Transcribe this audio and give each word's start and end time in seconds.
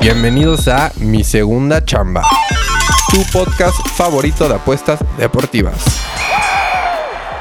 Bienvenidos 0.00 0.68
a 0.68 0.92
Mi 1.00 1.24
Segunda 1.24 1.84
Chamba, 1.84 2.22
tu 3.10 3.18
podcast 3.32 3.76
favorito 3.96 4.48
de 4.48 4.54
apuestas 4.54 5.00
deportivas. 5.18 6.00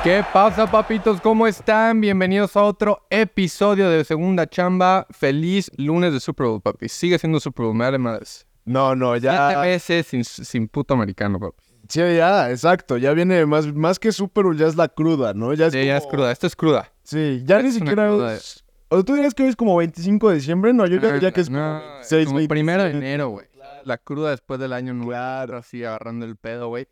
¿Qué 0.03 0.23
pasa, 0.33 0.69
papitos? 0.69 1.19
¿Cómo 1.21 1.47
están? 1.47 1.99
Bienvenidos 2.01 2.55
a 2.55 2.63
otro 2.63 3.05
episodio 3.09 3.89
de 3.89 4.03
Segunda 4.03 4.47
Chamba. 4.47 5.07
Feliz 5.11 5.71
lunes 5.77 6.13
de 6.13 6.19
Super 6.19 6.47
Bowl, 6.47 6.61
papi. 6.61 6.89
Sigue 6.89 7.17
siendo 7.19 7.39
Super 7.39 7.65
Bowl, 7.65 7.75
me 7.75 7.85
vale 7.85 7.97
madres. 7.97 8.45
No, 8.65 8.95
no, 8.95 9.15
Ya 9.17 9.51
ya. 9.51 9.59
veces 9.61 10.07
sin, 10.07 10.23
sin 10.23 10.67
puto 10.67 10.93
americano, 10.93 11.39
papi. 11.39 11.63
Sí, 11.87 11.99
ya, 11.99 12.49
exacto. 12.51 12.97
Ya 12.97 13.13
viene 13.13 13.45
más, 13.45 13.71
más 13.73 13.99
que 13.99 14.11
Super 14.11 14.43
Bowl, 14.45 14.57
ya 14.57 14.67
es 14.67 14.75
la 14.75 14.87
cruda, 14.87 15.33
¿no? 15.33 15.53
Ya 15.53 15.67
es, 15.67 15.73
Sí, 15.73 15.85
ya 15.85 15.97
es 15.97 16.05
cruda. 16.07 16.31
Esto 16.31 16.47
es 16.47 16.55
cruda. 16.55 16.91
Sí, 17.03 17.43
ya 17.45 17.61
ni 17.61 17.71
siquiera. 17.71 18.07
cruda. 18.07 18.33
es- 18.35 18.63
O 18.89 19.03
tú 19.03 19.15
dirías 19.15 19.33
que 19.33 19.43
hoy 19.43 19.49
es 19.49 19.55
como 19.55 19.75
25 19.77 20.29
de 20.29 20.35
diciembre, 20.35 20.73
no, 20.73 20.85
yo 20.85 20.99
ya 20.99 21.13
diría 21.13 21.31
que 21.31 21.41
es 21.41 21.47
como 21.47 21.59
No, 21.59 21.81
6, 22.01 22.27
como 22.27 22.47
primero 22.47 22.83
de 22.83 22.91
enero, 22.91 23.29
güey. 23.29 23.47
La 23.83 23.97
cruda 23.97 24.29
después 24.29 24.59
del 24.59 24.73
año 24.73 24.93
nuevo. 24.93 25.55
Así 25.57 25.83
agarrando 25.83 26.25
el 26.25 26.35
pedo, 26.35 26.69
güey. 26.69 26.87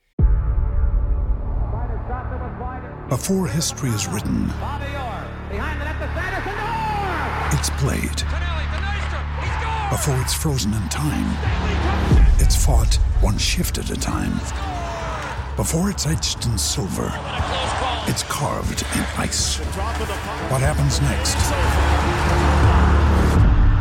Before 3.10 3.48
history 3.48 3.90
is 3.90 4.08
written, 4.08 4.50
it's 7.52 7.70
played. 7.78 8.24
Before 9.92 10.20
it's 10.22 10.34
frozen 10.34 10.74
in 10.74 10.90
time, 10.90 11.30
it's 12.40 12.56
fought 12.56 12.96
one 13.22 13.38
shift 13.38 13.78
at 13.78 13.92
a 13.92 13.96
time. 13.96 14.34
Before 15.56 15.92
it's 15.92 16.08
etched 16.08 16.48
in 16.48 16.58
silver, 16.58 17.14
it's 18.08 18.24
carved 18.24 18.84
in 18.96 19.04
ice. 19.20 19.60
What 20.50 20.62
happens 20.62 21.00
next 21.00 21.38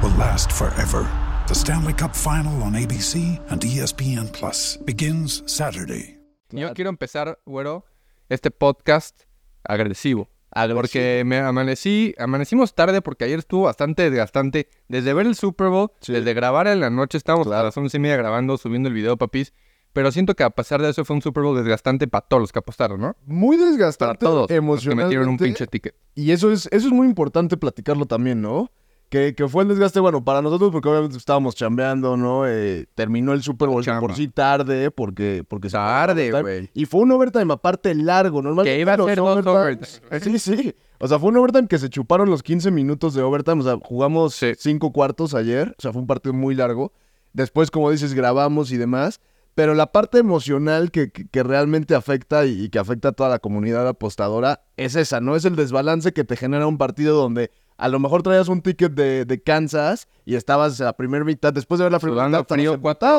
will 0.03 0.15
last 0.19 0.53
forever. 0.53 1.09
The 1.49 1.55
Stanley 1.55 1.95
Cup 1.95 2.15
Final 2.15 2.63
on 2.63 2.75
ABC 2.75 3.41
and 3.51 3.63
ESPN 3.63 4.31
Plus 4.35 4.77
begins 4.85 5.43
Saturday. 5.47 6.19
Yo 6.51 6.75
quiero 6.75 6.91
empezar, 6.91 7.39
güero, 7.47 7.87
este 8.29 8.51
podcast 8.51 9.23
agresivo. 9.65 10.29
Porque 10.75 11.23
me 11.25 11.39
amanecí, 11.39 12.15
amanecimos 12.19 12.75
tarde 12.75 13.01
porque 13.01 13.25
ayer 13.25 13.39
estuvo 13.39 13.63
bastante 13.63 14.11
desgastante. 14.11 14.69
Desde 14.89 15.15
ver 15.15 15.27
el 15.27 15.37
Super 15.37 15.69
Bowl, 15.69 15.91
desde 16.07 16.35
grabar 16.35 16.67
en 16.67 16.81
la 16.81 16.91
noche, 16.91 17.17
estábamos 17.17 17.47
a 17.47 17.63
las 17.63 17.75
once 17.79 17.97
y 17.97 18.01
media 18.01 18.19
grabando, 18.19 18.59
subiendo 18.59 18.91
el 18.91 18.95
video, 18.95 19.17
papis. 19.17 19.55
Pero 19.93 20.11
siento 20.11 20.35
que 20.35 20.43
a 20.43 20.51
pesar 20.51 20.81
de 20.81 20.89
eso 20.91 21.05
fue 21.05 21.17
un 21.17 21.23
Super 21.23 21.43
Bowl 21.43 21.57
desgastante 21.57 22.09
para 22.09 22.27
todos 22.27 22.41
los 22.41 22.53
que 22.53 22.59
apostaron, 22.59 23.01
¿no? 23.01 23.15
Muy 23.27 23.57
Para 23.59 23.71
desgastante 23.71 24.25
todos. 24.25 24.39
los 24.43 24.47
que 24.49 24.55
emocionalmente. 24.57 25.05
metieron 25.09 25.29
un 25.29 25.37
pinche 25.37 25.67
ticket. 25.67 25.95
Y 26.15 26.31
eso 26.31 26.51
es, 26.51 26.67
eso 26.73 26.87
es 26.87 26.93
muy 26.93 27.07
importante 27.07 27.57
platicarlo 27.57 28.07
también, 28.07 28.41
¿no? 28.41 28.71
Que, 29.11 29.35
que 29.35 29.47
fue 29.47 29.65
el 29.65 29.69
desgaste, 29.69 30.01
bueno, 30.01 30.25
para 30.25 30.41
nosotros, 30.41 30.71
porque 30.73 30.89
obviamente 30.89 31.19
estábamos 31.19 31.55
chambeando, 31.55 32.17
¿no? 32.17 32.47
Eh, 32.49 32.87
terminó 32.95 33.35
el 33.35 33.43
Super 33.43 33.69
Bowl 33.69 33.85
Chamba. 33.85 34.01
por 34.01 34.15
sí 34.17 34.29
tarde, 34.29 34.91
porque... 34.91 35.45
porque 35.47 35.69
se- 35.69 35.77
Tarde, 35.77 36.33
overtime. 36.33 36.41
güey. 36.61 36.71
Y 36.73 36.87
fue 36.87 37.03
un 37.03 37.13
overtime 37.13 37.53
aparte 37.53 37.95
largo, 37.95 38.41
normalmente 38.41 38.75
Que 38.75 38.81
iba 38.81 38.95
a 38.95 38.97
ser 38.97 39.19
dos 39.19 39.45
overtimes- 39.45 40.01
Sí, 40.23 40.39
sí. 40.39 40.75
O 40.99 41.07
sea, 41.09 41.19
fue 41.19 41.29
un 41.29 41.37
overtime 41.37 41.69
que 41.69 41.77
se 41.79 41.91
chuparon 41.91 42.31
los 42.31 42.43
15 42.43 42.71
minutos 42.71 43.13
de 43.13 43.21
overtime. 43.23 43.61
O 43.61 43.65
sea, 43.65 43.77
jugamos 43.83 44.35
Sí. 44.35 44.53
cinco 44.57 44.91
cuartos 44.93 45.35
ayer. 45.35 45.75
O 45.79 45.83
sea, 45.83 45.93
fue 45.93 46.01
un 46.01 46.07
partido 46.07 46.33
muy 46.33 46.55
largo. 46.55 46.93
Después, 47.35 47.71
como 47.71 47.91
dices, 47.91 48.15
grabamos 48.15 48.73
y 48.73 48.79
demás. 48.79 49.21
Pero 49.55 49.75
la 49.75 49.93
parte 49.93 50.19
emocional 50.19 50.91
que, 50.91 51.11
que- 51.11 51.27
que 51.29 51.43
realmente 51.43 51.95
afecta 51.95 52.47
y, 52.47 52.65
y 52.65 52.69
que 52.71 52.79
afecta 52.79 53.09
a 53.09 53.13
toda 53.13 53.29
la 53.29 53.39
comunidad 53.39 53.87
apostadora 53.87 54.63
es 54.77 54.97
esa, 54.97 55.21
¿no? 55.21 55.37
Es 55.37 55.45
el 55.45 55.57
desbalance 55.57 56.13
que 56.13 56.25
te 56.25 56.37
genera 56.37 56.67
un 56.67 56.79
partido 56.79 57.17
donde 57.17 57.51
a 57.79 57.89
lo 57.89 57.99
mejor 57.99 58.23
traías 58.23 58.49
un 58.49 58.63
ticket 58.63 58.93
de, 58.93 59.25
de 59.25 59.43
Kansas 59.43 60.07
y 60.25 60.37
estabas 60.37 60.81
a 60.81 60.85
la 60.85 60.93
primera 60.93 61.25
mitad, 61.25 61.53
después 61.53 61.79
de 61.79 61.85
ver 61.85 61.93
la 61.93 61.99
primera 61.99 62.23
mitad, 62.29 62.55
frío 62.55 62.73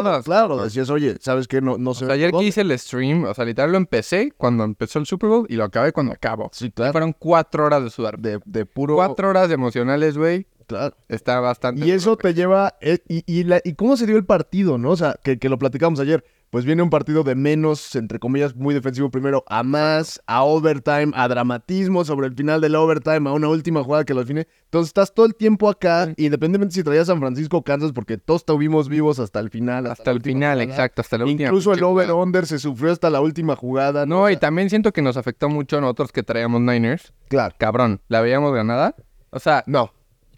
horas. 0.05 0.23
Claro, 0.23 0.63
decías, 0.63 0.89
oye, 0.89 1.17
¿sabes 1.19 1.47
qué? 1.49 1.59
No, 1.59 1.77
no 1.77 1.91
O 1.91 1.93
sea, 1.93 2.07
ayer 2.11 2.31
que 2.31 2.45
hice 2.47 2.61
el 2.61 2.79
stream, 2.79 3.25
o 3.25 3.33
sea, 3.33 3.43
literal 3.43 3.71
lo 3.71 3.77
empecé 3.77 4.31
cuando 4.37 4.63
empezó 4.63 4.99
el 4.99 5.05
Super 5.05 5.29
Bowl 5.29 5.45
y 5.49 5.55
lo 5.55 5.65
acabé 5.65 5.91
cuando 5.91 6.13
acabo. 6.13 6.49
Sí, 6.53 6.71
claro. 6.71 6.93
Fueron 6.93 7.13
cuatro 7.17 7.65
horas 7.65 7.83
de 7.83 7.89
sudar. 7.89 8.17
De, 8.19 8.39
de 8.45 8.65
puro... 8.65 8.95
Cuatro 8.95 9.27
horas 9.29 9.49
de 9.49 9.55
emocionales, 9.55 10.17
güey. 10.17 10.47
Claro. 10.67 10.95
Está 11.09 11.39
bastante. 11.39 11.85
Y 11.85 11.91
eso 11.91 12.15
te 12.17 12.33
lleva. 12.33 12.75
eh, 12.81 12.99
y, 13.07 13.23
y, 13.25 13.43
la- 13.43 13.61
y 13.63 13.73
cómo 13.73 13.97
se 13.97 14.05
dio 14.05 14.17
el 14.17 14.25
partido, 14.25 14.77
¿no? 14.77 14.91
O 14.91 14.95
sea, 14.97 15.15
que, 15.23 15.37
que 15.39 15.49
lo 15.49 15.57
platicamos 15.57 15.99
ayer. 15.99 16.23
Pues 16.49 16.65
viene 16.65 16.83
un 16.83 16.91
partido 16.91 17.23
de 17.23 17.33
menos, 17.33 17.95
entre 17.95 18.19
comillas, 18.19 18.55
muy 18.55 18.75
defensivo 18.75 19.09
primero, 19.09 19.43
a 19.47 19.63
más, 19.63 20.21
a 20.27 20.43
overtime, 20.43 21.11
a 21.15 21.27
dramatismo 21.27 22.05
sobre 22.05 22.27
el 22.27 22.35
final 22.35 22.61
del 22.61 22.75
overtime, 22.75 23.27
a 23.27 23.33
una 23.33 23.47
última 23.49 23.83
jugada 23.83 24.03
que 24.05 24.13
lo 24.13 24.19
define. 24.19 24.47
Entonces 24.65 24.89
estás 24.89 25.15
todo 25.15 25.25
el 25.25 25.33
tiempo 25.33 25.67
acá, 25.67 26.13
independientemente 26.15 26.75
si 26.75 26.83
traías 26.83 27.07
San 27.07 27.17
Francisco 27.19 27.57
o 27.57 27.63
Kansas, 27.63 27.91
porque 27.91 28.19
todos 28.19 28.41
estuvimos 28.41 28.87
vivos 28.87 29.17
hasta 29.17 29.39
el 29.39 29.49
final. 29.49 29.87
Hasta 29.87 30.11
el 30.11 30.21
final, 30.21 30.59
jugada. 30.59 30.71
exacto, 30.71 31.01
hasta 31.01 31.17
la 31.17 31.23
última. 31.25 31.45
Incluso 31.49 31.73
el 31.73 31.83
over-under 31.83 32.45
se 32.45 32.59
sufrió 32.59 32.91
hasta 32.91 33.09
la 33.09 33.19
última 33.21 33.55
jugada. 33.55 34.05
No, 34.05 34.21
O 34.25 34.29
y 34.29 34.37
también 34.37 34.69
siento 34.69 34.93
que 34.93 35.01
nos 35.01 35.17
afectó 35.17 35.49
mucho 35.49 35.79
a 35.79 35.81
nosotros 35.81 36.11
que 36.11 36.21
traíamos 36.21 36.61
Niners. 36.61 37.13
Claro. 37.29 37.55
Cabrón, 37.57 37.99
¿la 38.09 38.21
veíamos 38.21 38.53
ganada? 38.53 38.95
O 39.31 39.39
sea, 39.39 39.63
No. 39.65 39.91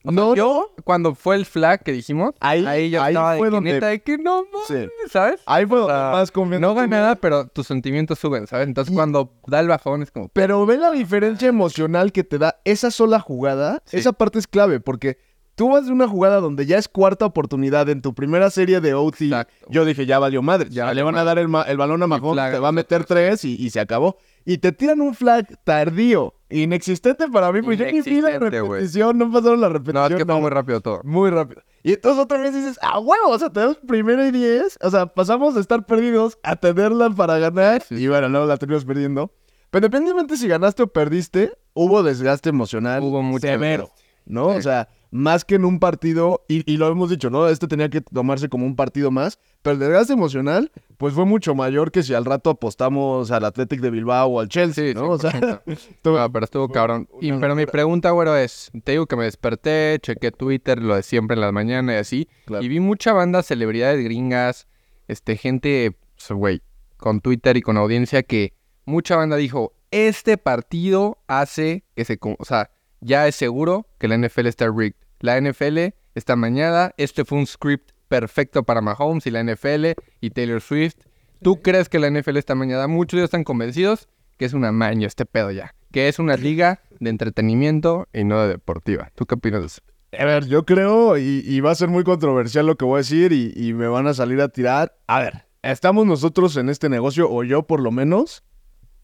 O 0.05 0.11
sea, 0.11 0.21
No, 0.21 0.35
yo, 0.35 0.71
cuando 0.83 1.15
fue 1.15 1.35
el 1.35 1.45
flag 1.45 1.83
que 1.83 1.91
dijimos, 1.91 2.31
Ahí- 2.39 2.65
ahí, 2.65 2.89
yo 2.89 3.01
ahí 3.01 3.13
estaba 3.13 3.33
de 3.33 3.37
fue 3.39 3.49
donde- 3.49 3.73
neta 3.73 3.87
de 3.87 4.01
que 4.01 4.17
no 4.17 4.43
Sí. 4.67 4.73
mames, 4.73 4.89
¿sabes? 5.11 5.41
Ahí 5.45 5.65
fue 5.65 5.77
O 5.79 5.81
donde 5.81 5.93
sea, 5.95 6.11
más 6.11 6.31
confianza 6.31 6.67
No 6.67 6.73
tuve. 6.73 6.81
ganada, 6.81 7.15
pero 7.15 7.47
tus 7.47 7.67
sentimientos 7.67 8.19
suben, 8.19 8.47
¿sabes? 8.47 8.67
Entonces 8.67 8.91
Y- 8.91 8.95
cuando 8.95 9.31
da 9.47 9.59
el 9.59 9.67
bajón 9.67 10.01
es 10.03 10.11
como... 10.11 10.29
Pero 10.29 10.65
ve 10.65 10.77
la 10.77 10.91
diferencia 10.91 11.47
emocional 11.47 12.11
que 12.11 12.23
te 12.23 12.37
da 12.37 12.59
esa 12.65 12.91
sola 12.91 13.19
jugada. 13.19 13.81
Sí. 13.85 13.97
Esa 13.97 14.13
parte 14.13 14.39
es 14.39 14.47
clave 14.47 14.79
porque 14.79 15.17
tú 15.55 15.69
vas 15.69 15.85
de 15.85 15.91
una 15.93 16.05
jugada 16.07 16.41
donde 16.41 16.65
ya 16.65 16.77
es 16.77 16.89
cuarta 16.89 17.25
oportunidad 17.25 17.87
en 17.89 18.01
tu 18.01 18.13
primera 18.13 18.49
serie 18.49 18.81
de 18.81 18.93
OT. 18.93 19.21
Exacto. 19.27 19.65
Yo 19.69 19.85
dije, 19.85 20.05
ya 20.05 20.19
valió 20.19 20.41
madre. 20.41 20.67
Ya 20.69 20.93
le 20.93 21.01
van 21.01 21.15
a 21.17 21.23
dar 21.23 21.39
el, 21.39 21.47
ma- 21.47 21.63
el 21.63 21.77
balón 21.77 22.03
a 22.03 22.07
Mahomes, 22.07 22.33
flag 22.33 22.51
te 22.53 22.59
va 22.59 22.67
a 22.67 22.69
a 22.69 22.73
meter 22.73 23.05
tres 23.05 23.45
y, 23.45 23.55
y 23.55 23.69
se 23.69 23.79
acabó. 23.79 24.17
Y 24.45 24.59
te 24.59 24.71
tiran 24.71 25.01
un 25.01 25.15
flag 25.15 25.47
tardío, 25.63 26.35
inexistente 26.49 27.27
para 27.27 27.51
mí, 27.51 27.61
pues 27.63 27.79
yo 27.79 27.85
ni 27.85 28.01
vi 28.01 28.21
la 28.21 28.37
repetición, 28.37 29.17
no 29.17 29.31
pasaron 29.31 29.59
la 29.59 29.69
repetición. 29.69 29.95
No, 29.95 30.07
es 30.07 30.15
que 30.15 30.25
fue 30.25 30.35
no. 30.35 30.41
muy 30.41 30.49
rápido 30.51 30.81
todo. 30.81 31.01
Muy 31.03 31.31
rápido. 31.31 31.63
Y 31.81 31.93
entonces 31.93 32.23
otra 32.23 32.37
vez 32.39 32.53
dices, 32.53 32.77
ah, 32.81 32.99
huevo, 32.99 33.29
o 33.29 33.39
sea, 33.39 33.49
tenemos 33.51 33.77
primero 33.87 34.25
y 34.25 34.31
diez. 34.31 34.77
O 34.81 34.89
sea, 34.91 35.07
pasamos 35.07 35.55
de 35.55 35.61
estar 35.61 35.85
perdidos 35.85 36.37
a 36.43 36.55
tenerla 36.55 37.09
para 37.09 37.39
ganar. 37.39 37.81
Sí. 37.81 37.95
Y 37.95 38.07
bueno, 38.07 38.29
luego 38.29 38.45
la 38.45 38.57
terminamos 38.57 38.85
perdiendo. 38.85 39.31
Pero 39.71 39.87
independientemente 39.87 40.37
si 40.37 40.47
ganaste 40.47 40.83
o 40.83 40.87
perdiste, 40.87 41.51
hubo 41.73 42.01
desgaste 42.03 42.49
emocional 42.49 43.01
Hubo 43.03 43.21
mucho 43.23 43.47
severo. 43.47 43.83
desgaste. 43.83 44.05
¿No? 44.25 44.51
Sí. 44.53 44.57
O 44.57 44.61
sea, 44.61 44.89
más 45.15 45.45
que 45.45 45.55
en 45.55 45.63
un 45.63 45.79
partido, 45.79 46.43
y, 46.49 46.69
y 46.69 46.75
lo 46.75 46.89
hemos 46.89 47.09
dicho, 47.09 47.29
¿no? 47.29 47.47
Este 47.47 47.67
tenía 47.67 47.89
que 47.89 48.01
tomarse 48.01 48.49
como 48.49 48.65
un 48.65 48.75
partido 48.75 49.11
más, 49.11 49.39
pero 49.61 49.75
el 49.75 49.79
desgaste 49.79 50.11
emocional, 50.11 50.73
pues 50.97 51.13
fue 51.13 51.23
mucho 51.23 51.55
mayor 51.55 51.91
que 51.93 52.03
si 52.03 52.13
al 52.13 52.25
rato 52.25 52.49
apostamos 52.49 53.31
al 53.31 53.45
Athletic 53.45 53.79
de 53.79 53.91
Bilbao 53.91 54.27
o 54.27 54.39
al 54.41 54.49
Chelsea, 54.49 54.89
Sí, 54.89 54.93
¿no? 54.93 55.11
o 55.11 55.17
sea, 55.17 55.31
100%. 55.31 55.61
estuvo- 55.67 56.17
No, 56.17 56.31
pero 56.31 56.43
estuvo 56.43 56.67
cabrón. 56.67 57.07
Y- 57.21 57.31
pero 57.31 57.55
mi 57.55 57.65
pregunta, 57.65 58.11
güero, 58.11 58.35
es: 58.35 58.71
te 58.83 58.91
digo 58.91 59.05
que 59.05 59.15
me 59.15 59.23
desperté, 59.23 59.97
chequé 60.01 60.31
Twitter, 60.31 60.81
lo 60.81 60.95
de 60.95 61.03
siempre 61.03 61.35
en 61.35 61.41
las 61.41 61.53
mañanas 61.53 61.95
y 61.95 61.97
así. 61.97 62.29
Claro. 62.45 62.63
Y 62.63 62.67
vi 62.67 62.81
mucha 62.81 63.13
banda, 63.13 63.41
celebridades 63.41 64.03
gringas, 64.03 64.67
este, 65.07 65.37
gente, 65.37 65.97
pues, 66.17 66.31
güey, 66.37 66.61
con 66.97 67.21
Twitter 67.21 67.55
y 67.55 67.61
con 67.61 67.77
audiencia 67.77 68.21
que 68.23 68.53
mucha 68.83 69.15
banda 69.15 69.37
dijo: 69.37 69.71
Este 69.91 70.37
partido 70.37 71.19
hace 71.27 71.85
que 71.95 72.03
se. 72.03 72.19
O 72.21 72.43
sea, 72.43 72.69
ya 72.99 73.27
es 73.29 73.35
seguro 73.35 73.87
que 73.97 74.09
la 74.09 74.15
NFL 74.17 74.47
está 74.47 74.67
rigged. 74.69 74.95
La 75.19 75.39
NFL 75.39 75.93
está 76.13 76.35
mañana. 76.35 76.93
Este 76.97 77.25
fue 77.25 77.37
un 77.37 77.47
script 77.47 77.91
perfecto 78.07 78.63
para 78.63 78.81
Mahomes 78.81 79.25
y 79.27 79.31
la 79.31 79.43
NFL 79.43 79.91
y 80.21 80.29
Taylor 80.31 80.61
Swift. 80.61 80.95
¿Tú 81.41 81.61
crees 81.61 81.89
que 81.89 81.99
la 81.99 82.09
NFL 82.09 82.37
está 82.37 82.55
mañana? 82.55 82.87
Muchos 82.87 83.19
ya 83.19 83.23
están 83.25 83.43
convencidos 83.43 84.07
que 84.37 84.45
es 84.45 84.53
una 84.53 84.71
maña 84.71 85.07
este 85.07 85.25
pedo 85.25 85.51
ya. 85.51 85.73
Que 85.91 86.07
es 86.07 86.19
una 86.19 86.35
liga 86.35 86.81
de 86.99 87.09
entretenimiento 87.09 88.07
y 88.13 88.23
no 88.23 88.41
de 88.41 88.49
deportiva. 88.49 89.11
¿Tú 89.15 89.25
qué 89.25 89.35
opinas 89.35 89.61
de 89.61 89.67
eso? 89.67 89.81
A 90.17 90.25
ver, 90.25 90.45
yo 90.45 90.65
creo, 90.65 91.17
y, 91.17 91.43
y 91.45 91.59
va 91.59 91.71
a 91.71 91.75
ser 91.75 91.89
muy 91.89 92.03
controversial 92.03 92.65
lo 92.65 92.75
que 92.75 92.85
voy 92.85 92.95
a 92.95 92.97
decir, 92.99 93.31
y, 93.33 93.53
y 93.55 93.73
me 93.73 93.87
van 93.87 94.07
a 94.07 94.13
salir 94.13 94.39
a 94.41 94.47
tirar. 94.49 94.97
A 95.07 95.19
ver, 95.19 95.45
estamos 95.61 96.05
nosotros 96.05 96.55
en 96.57 96.69
este 96.69 96.89
negocio, 96.89 97.29
o 97.29 97.43
yo 97.43 97.63
por 97.63 97.81
lo 97.81 97.91
menos, 97.91 98.43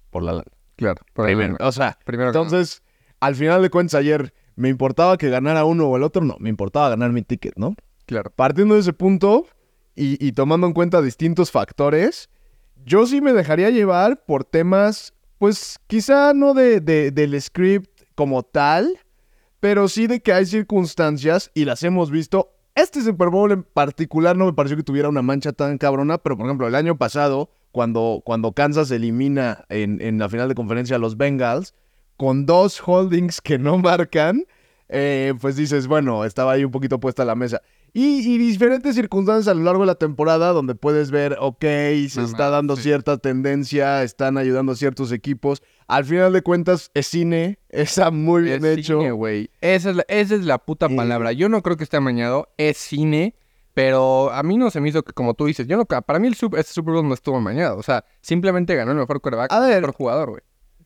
por 0.10 0.24
la 0.24 0.34
lana. 0.34 0.52
Claro. 0.78 1.02
por 1.14 1.28
ahí 1.28 1.36
Primero, 1.36 1.58
o 1.60 1.72
sea, 1.72 2.00
Primero 2.06 2.32
que 2.32 2.38
entonces, 2.38 2.82
al 3.20 3.36
final 3.36 3.62
de 3.62 3.70
cuentas, 3.70 3.96
ayer, 3.96 4.34
¿me 4.62 4.70
importaba 4.70 5.18
que 5.18 5.30
ganara 5.30 5.66
uno 5.66 5.88
o 5.88 5.98
el 5.98 6.04
otro? 6.04 6.24
No, 6.24 6.38
me 6.40 6.50
importaba 6.50 6.90
ganar 6.90 7.12
mi 7.12 7.22
ticket, 7.24 7.54
¿no? 7.58 7.76
Claro. 8.06 8.32
Partiendo 8.36 8.76
de 8.76 8.82
ese 8.82 8.94
punto, 8.94 9.46
y, 9.96 10.26
y 10.26 10.32
tomando 10.32 10.68
en 10.68 10.74
cuenta 10.74 11.02
distintos 11.02 11.52
factores, 11.52 12.30
yo 12.86 13.06
sí 13.06 13.22
me 13.22 13.34
dejaría 13.34 13.70
llevar 13.70 14.24
por 14.26 14.44
temas, 14.46 15.14
pues 15.38 15.80
quizá 15.88 16.34
no 16.34 16.54
de, 16.54 16.80
de- 16.80 17.12
del 17.12 17.40
script 17.42 18.02
como 18.16 18.44
tal, 18.44 18.98
pero 19.60 19.88
sí 19.88 20.08
de 20.08 20.22
que 20.22 20.34
hay 20.34 20.46
circunstancias 20.46 21.52
y 21.54 21.66
las 21.66 21.84
hemos 21.84 22.10
visto. 22.12 22.54
Este 22.74 23.02
Super 23.02 23.30
Bowl 23.30 23.52
en 23.52 23.64
particular 23.64 24.36
no 24.38 24.46
me 24.46 24.54
pareció 24.54 24.78
que 24.78 24.84
tuviera 24.84 25.10
una 25.10 25.22
mancha 25.22 25.52
tan 25.52 25.78
cabrona, 25.78 26.18
pero 26.18 26.38
por 26.38 26.46
ejemplo, 26.46 26.68
el 26.68 26.76
año 26.76 26.98
pasado, 26.98 27.50
cuando, 27.72 28.22
cuando 28.26 28.54
Kansas 28.54 28.90
elimina 28.92 29.66
en, 29.70 30.02
en 30.02 30.18
la 30.20 30.30
final 30.30 30.48
de 30.48 30.56
conferencia 30.56 30.96
a 30.96 31.00
los 31.00 31.18
Bengals, 31.18 31.74
con 32.22 32.46
dos 32.46 32.80
holdings 32.86 33.42
que 33.42 33.58
no 33.58 33.80
marcan, 33.80 34.44
eh, 34.90 35.34
pues 35.42 35.56
dices, 35.56 35.88
bueno, 35.88 36.24
estaba 36.24 36.52
ahí 36.52 36.64
un 36.64 36.70
poquito 36.70 37.00
puesta 37.00 37.26
la 37.26 37.34
mesa. 37.34 37.64
Y, 37.94 38.20
y 38.32 38.38
diferentes 38.38 38.94
circunstancias 38.94 39.48
a 39.48 39.56
lo 39.58 39.64
largo 39.64 39.82
de 39.82 39.88
la 39.88 39.96
temporada 39.96 40.50
donde 40.52 40.76
puedes 40.76 41.10
ver, 41.10 41.36
ok, 41.40 41.62
se 41.62 42.22
está 42.24 42.52
dando 42.52 42.76
sí. 42.76 42.84
cierta 42.84 43.18
tendencia, 43.18 44.04
están 44.04 44.38
ayudando 44.38 44.74
a 44.74 44.76
ciertos 44.76 45.12
equipos. 45.12 45.64
Al 45.88 46.06
final 46.06 46.32
de 46.32 46.44
cuentas, 46.44 46.92
es 46.94 47.08
cine, 47.08 47.58
está 47.70 48.12
muy 48.12 48.44
bien 48.44 48.64
Es 48.64 48.78
hecho. 48.78 49.00
cine, 49.00 49.12
güey. 49.14 49.50
Esa, 49.60 49.90
es 49.90 49.96
la, 49.96 50.06
esa 50.08 50.36
es 50.36 50.46
la 50.46 50.60
puta 50.60 50.86
Eh. 50.92 50.96
palabra. 50.96 51.32
Yo 51.32 51.50
no 51.50 51.64
creo 51.64 51.76
que 51.76 51.84
esté 51.86 51.98
amañado. 51.98 52.50
Es 52.58 52.78
cine. 52.78 53.34
Pero 53.74 54.30
a 54.32 54.44
mí 54.44 54.58
no 54.58 54.70
se 54.70 54.80
me 54.80 54.90
hizo 54.90 55.02
que, 55.02 55.14
como 55.14 55.34
tú 55.34 55.46
dices, 55.48 55.66
yo 55.66 55.76
no, 55.76 55.86
para 55.86 56.20
mí 56.20 56.28
el 56.28 56.36
super, 56.36 56.60
este 56.60 56.74
Super 56.74 56.94
Bowl 56.94 57.08
no 57.08 57.16
estuvo 57.16 57.38
amañado. 57.38 57.78
O 57.78 57.84
sea, 57.84 58.06
simplemente 58.22 58.76
ganó 58.76 58.92
el 58.92 58.98
mejor 58.98 59.22
quarterback, 59.22 59.52
A 59.52 59.58
el 59.58 59.70
ver, 59.72 59.82
mejor 59.82 59.96
jugador, 59.96 60.30
güey. 60.30 60.42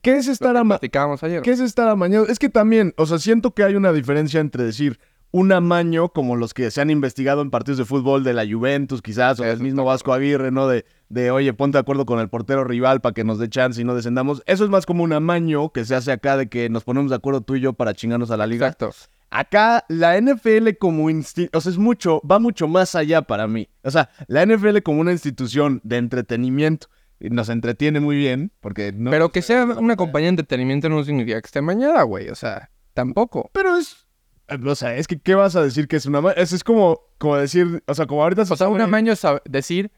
¿Qué 0.05 0.17
es 0.17 0.27
estar 0.27 0.53
que 0.53 0.59
ama- 0.59 0.75
platicábamos 0.75 1.23
ayer. 1.23 1.41
¿Qué 1.41 1.51
es 1.51 1.59
estar 1.59 1.87
amañado? 1.89 2.27
Es 2.27 2.39
que 2.39 2.49
también, 2.49 2.93
o 2.97 3.05
sea, 3.05 3.17
siento 3.17 3.53
que 3.55 3.63
hay 3.63 3.75
una 3.75 3.91
diferencia 3.91 4.39
entre 4.39 4.63
decir 4.63 4.99
un 5.31 5.51
amaño 5.51 6.09
como 6.09 6.35
los 6.37 6.53
que 6.53 6.71
se 6.71 6.79
han 6.79 6.89
investigado 6.89 7.41
en 7.41 7.49
partidos 7.49 7.79
de 7.79 7.85
fútbol 7.85 8.23
de 8.23 8.33
la 8.33 8.45
Juventus, 8.49 9.01
quizás, 9.01 9.39
o 9.39 9.43
Eso 9.43 9.51
el 9.53 9.59
mismo 9.59 9.83
Vasco 9.83 10.13
Aguirre, 10.13 10.51
¿no? 10.51 10.67
De, 10.67 10.85
de, 11.09 11.31
oye, 11.31 11.51
ponte 11.53 11.77
de 11.77 11.81
acuerdo 11.81 12.05
con 12.05 12.19
el 12.19 12.29
portero 12.29 12.63
rival 12.63 13.01
para 13.01 13.13
que 13.13 13.23
nos 13.25 13.39
dé 13.39 13.49
chance 13.49 13.81
y 13.81 13.83
no 13.83 13.95
descendamos. 13.95 14.43
Eso 14.45 14.63
es 14.63 14.69
más 14.69 14.85
como 14.85 15.03
un 15.03 15.11
amaño 15.11 15.71
que 15.71 15.83
se 15.83 15.95
hace 15.95 16.11
acá 16.13 16.37
de 16.37 16.47
que 16.47 16.69
nos 16.69 16.83
ponemos 16.85 17.09
de 17.09 17.17
acuerdo 17.17 17.41
tú 17.41 17.55
y 17.55 17.61
yo 17.61 17.73
para 17.73 17.93
chingarnos 17.93 18.31
a 18.31 18.37
la 18.37 18.47
liga. 18.47 18.67
Exacto. 18.67 18.91
Acá 19.31 19.83
la 19.89 20.15
NFL 20.21 20.77
como 20.79 21.09
institución, 21.09 21.49
o 21.51 21.59
sea, 21.59 21.71
es 21.71 21.77
mucho, 21.77 22.21
va 22.29 22.39
mucho 22.39 22.69
más 22.69 22.95
allá 22.95 23.23
para 23.23 23.47
mí. 23.47 23.67
O 23.83 23.91
sea, 23.91 24.09
la 24.27 24.45
NFL 24.45 24.77
como 24.83 25.01
una 25.01 25.11
institución 25.11 25.81
de 25.83 25.97
entretenimiento 25.97 26.87
nos 27.19 27.49
entretiene 27.49 27.99
muy 27.99 28.15
bien, 28.15 28.51
porque 28.61 28.91
no... 28.91 29.11
Pero 29.11 29.29
que 29.29 29.41
sea 29.41 29.65
una 29.65 29.95
compañía 29.95 30.27
de 30.27 30.31
entretenimiento 30.31 30.89
no 30.89 31.03
significa 31.03 31.41
que 31.41 31.45
esté 31.47 31.59
amañada, 31.59 32.03
güey. 32.03 32.29
O 32.29 32.35
sea, 32.35 32.71
tampoco. 32.93 33.49
Pero 33.53 33.77
es. 33.77 34.05
eh, 34.47 34.57
O 34.65 34.75
sea, 34.75 34.95
es 34.95 35.07
que, 35.07 35.19
¿qué 35.19 35.35
vas 35.35 35.55
a 35.55 35.63
decir 35.63 35.87
que 35.87 35.95
es 35.95 36.05
una. 36.05 36.31
Eso 36.31 36.55
es 36.55 36.63
como, 36.63 37.01
como 37.17 37.37
decir. 37.37 37.83
O 37.87 37.93
sea, 37.93 38.05
como 38.05 38.23
ahorita 38.23 38.45
se 38.45 38.53
O 38.53 38.57
sea, 38.57 38.67
un 38.69 38.81
amaño 38.81 39.13
es 39.13 39.21
decir 39.45 39.91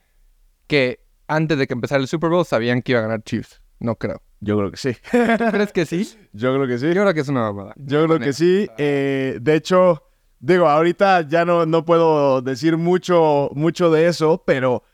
que 0.66 1.04
antes 1.26 1.58
de 1.58 1.66
que 1.66 1.74
empezara 1.74 2.00
el 2.00 2.08
Super 2.08 2.30
Bowl 2.30 2.44
sabían 2.44 2.82
que 2.82 2.92
iba 2.92 3.00
a 3.00 3.02
ganar 3.02 3.22
Chiefs. 3.22 3.60
No 3.80 3.96
creo. 3.96 4.22
Yo 4.40 4.56
creo 4.56 4.70
que 4.70 4.76
sí. 4.76 4.92
¿Tú 5.10 5.44
crees 5.50 5.72
que 5.72 5.86
sí? 5.86 6.16
Yo 6.32 6.54
creo 6.54 6.66
que 6.66 6.78
sí. 6.78 6.86
Yo 6.86 7.02
creo 7.02 7.14
que 7.14 7.20
es 7.20 7.28
una 7.28 7.40
mamada. 7.42 7.74
Yo 7.76 8.04
creo 8.06 8.18
que 8.18 8.32
sí. 8.32 8.68
Eh, 8.78 9.38
de 9.40 9.54
hecho, 9.54 10.04
digo, 10.38 10.68
ahorita 10.68 11.22
ya 11.22 11.44
no, 11.44 11.66
no 11.66 11.84
puedo 11.84 12.40
decir 12.42 12.76
mucho, 12.76 13.50
mucho 13.54 13.90
de 13.90 14.06
eso, 14.06 14.42
pero 14.46 14.84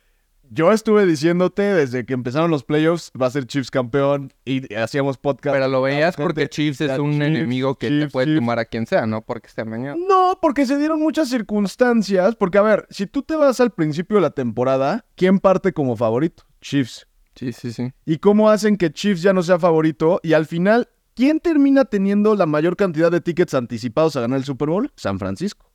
yo 0.50 0.72
estuve 0.72 1.06
diciéndote 1.06 1.62
desde 1.62 2.04
que 2.04 2.14
empezaron 2.14 2.50
los 2.50 2.64
playoffs, 2.64 3.10
va 3.20 3.26
a 3.26 3.30
ser 3.30 3.46
Chiefs 3.46 3.70
campeón 3.70 4.32
y 4.44 4.72
hacíamos 4.74 5.18
podcast. 5.18 5.54
Pero 5.54 5.68
lo 5.68 5.82
veías 5.82 6.16
porque 6.16 6.48
Chiefs 6.48 6.80
es 6.80 6.98
un 6.98 7.12
Chiefs, 7.12 7.26
enemigo 7.26 7.76
que 7.76 7.88
te 7.88 8.08
puede 8.08 8.26
Chiefs. 8.26 8.38
tumbar 8.38 8.58
a 8.58 8.64
quien 8.64 8.86
sea, 8.86 9.06
no 9.06 9.22
porque 9.22 9.48
esté 9.48 9.62
amañado. 9.62 9.96
No, 9.96 10.38
porque 10.40 10.66
se 10.66 10.78
dieron 10.78 11.00
muchas 11.00 11.28
circunstancias. 11.28 12.36
Porque, 12.36 12.58
a 12.58 12.62
ver, 12.62 12.86
si 12.90 13.06
tú 13.06 13.22
te 13.22 13.36
vas 13.36 13.60
al 13.60 13.70
principio 13.72 14.16
de 14.16 14.22
la 14.22 14.30
temporada, 14.30 15.04
¿quién 15.16 15.38
parte 15.38 15.72
como 15.72 15.96
favorito? 15.96 16.44
Chiefs. 16.60 17.06
Sí, 17.34 17.52
sí, 17.52 17.72
sí. 17.72 17.92
y 18.06 18.18
cómo 18.18 18.48
hacen 18.48 18.76
que 18.76 18.92
Chiefs 18.92 19.22
ya 19.22 19.32
no 19.32 19.42
sea 19.42 19.58
favorito. 19.58 20.20
Y 20.22 20.34
al 20.34 20.46
final, 20.46 20.88
¿quién 21.14 21.40
termina 21.40 21.84
teniendo 21.84 22.36
la 22.36 22.46
mayor 22.46 22.76
cantidad 22.76 23.10
de 23.10 23.20
tickets 23.20 23.54
anticipados 23.54 24.14
a 24.14 24.20
ganar 24.20 24.38
el 24.38 24.44
Super 24.44 24.68
Bowl? 24.68 24.92
San 24.94 25.18
Francisco. 25.18 25.68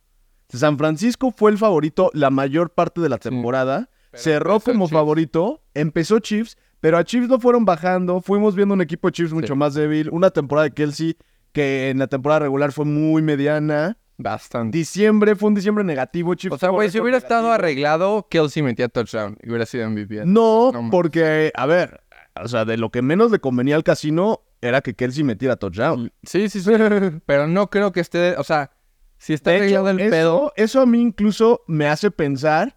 San 0.48 0.78
Francisco 0.78 1.32
fue 1.36 1.50
el 1.50 1.58
favorito 1.58 2.10
la 2.14 2.30
mayor 2.30 2.70
parte 2.70 3.00
de 3.00 3.08
la 3.10 3.18
temporada. 3.18 3.90
Pero 4.10 4.22
cerró 4.22 4.60
como 4.60 4.86
Chiefs. 4.86 4.92
favorito, 4.92 5.62
empezó 5.74 6.18
Chiefs, 6.18 6.56
pero 6.80 6.98
a 6.98 7.04
Chiefs 7.04 7.28
no 7.28 7.38
fueron 7.40 7.64
bajando. 7.64 8.20
Fuimos 8.20 8.54
viendo 8.54 8.74
un 8.74 8.80
equipo 8.80 9.08
de 9.08 9.12
Chiefs 9.12 9.32
mucho 9.32 9.54
Sí. 9.54 9.58
más 9.58 9.74
débil. 9.74 10.08
Una 10.10 10.30
temporada 10.30 10.64
de 10.68 10.74
Kelsey 10.74 11.16
que 11.52 11.90
en 11.90 11.98
la 11.98 12.06
temporada 12.06 12.40
regular 12.40 12.72
fue 12.72 12.84
muy 12.84 13.22
mediana. 13.22 13.96
Bastante. 14.18 14.76
Diciembre 14.76 15.34
fue 15.34 15.48
un 15.48 15.54
diciembre 15.54 15.82
negativo. 15.82 16.34
Chiefs 16.34 16.54
O 16.54 16.58
sea, 16.58 16.68
güey, 16.68 16.90
si 16.90 17.00
hubiera 17.00 17.16
estado 17.18 17.50
arreglado, 17.52 18.26
Kelsey 18.30 18.62
metía 18.62 18.88
touchdown 18.88 19.36
y 19.42 19.48
hubiera 19.48 19.64
sido 19.66 19.88
MVP. 19.88 20.24
No, 20.26 20.70
No, 20.72 20.90
porque, 20.90 21.50
a 21.54 21.66
ver, 21.66 22.02
o 22.42 22.46
sea, 22.48 22.64
de 22.66 22.76
lo 22.76 22.90
que 22.90 23.00
menos 23.02 23.30
le 23.30 23.38
convenía 23.38 23.76
al 23.76 23.82
casino 23.84 24.42
era 24.60 24.82
que 24.82 24.94
Kelsey 24.94 25.24
metiera 25.24 25.56
touchdown. 25.56 26.12
Sí, 26.22 26.48
sí, 26.50 26.60
sí. 26.60 26.70
Pero 27.26 27.46
no 27.48 27.70
creo 27.70 27.92
que 27.92 28.00
esté, 28.00 28.36
o 28.36 28.44
sea, 28.44 28.70
si 29.16 29.32
está 29.32 29.50
De 29.52 29.56
hecho, 29.56 29.64
arreglado 29.64 29.90
el 29.90 30.00
eso, 30.00 30.10
pedo, 30.10 30.52
eso 30.56 30.80
a 30.82 30.86
mí 30.86 31.00
incluso 31.00 31.62
me 31.66 31.86
hace 31.88 32.10
pensar 32.10 32.76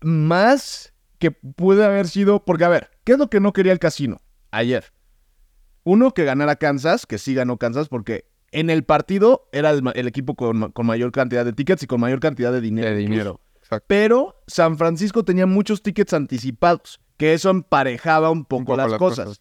más 0.00 0.92
que 1.18 1.30
puede 1.30 1.84
haber 1.84 2.08
sido, 2.08 2.44
porque 2.44 2.64
a 2.64 2.68
ver, 2.68 2.90
¿qué 3.04 3.12
es 3.12 3.18
lo 3.18 3.28
que 3.28 3.40
no 3.40 3.52
quería 3.52 3.72
el 3.72 3.78
casino 3.78 4.20
ayer? 4.50 4.92
Uno, 5.84 6.12
que 6.12 6.24
ganara 6.24 6.56
Kansas, 6.56 7.06
que 7.06 7.18
sí 7.18 7.34
ganó 7.34 7.56
Kansas, 7.58 7.88
porque 7.88 8.26
en 8.52 8.68
el 8.70 8.84
partido 8.84 9.48
era 9.52 9.70
el, 9.70 10.06
equipo 10.08 10.34
con, 10.34 10.56
ma- 10.58 10.70
con 10.70 10.86
mayor 10.86 11.12
cantidad 11.12 11.44
de 11.44 11.52
tickets 11.52 11.82
y 11.82 11.86
con 11.86 12.00
mayor 12.00 12.20
cantidad 12.20 12.52
de 12.52 12.60
dinero. 12.60 12.88
de 12.90 12.96
dinero. 12.96 13.40
Exacto. 13.58 13.84
Pero 13.88 14.42
San 14.46 14.76
Francisco 14.76 15.24
tenía 15.24 15.46
muchos 15.46 15.82
tickets 15.82 16.12
anticipados, 16.12 17.00
que 17.16 17.32
eso 17.34 17.50
emparejaba 17.50 18.30
un 18.30 18.44
poco, 18.44 18.60
Un 18.60 18.64
poco 18.66 18.76
las 18.76 18.94
cosas. 18.94 19.40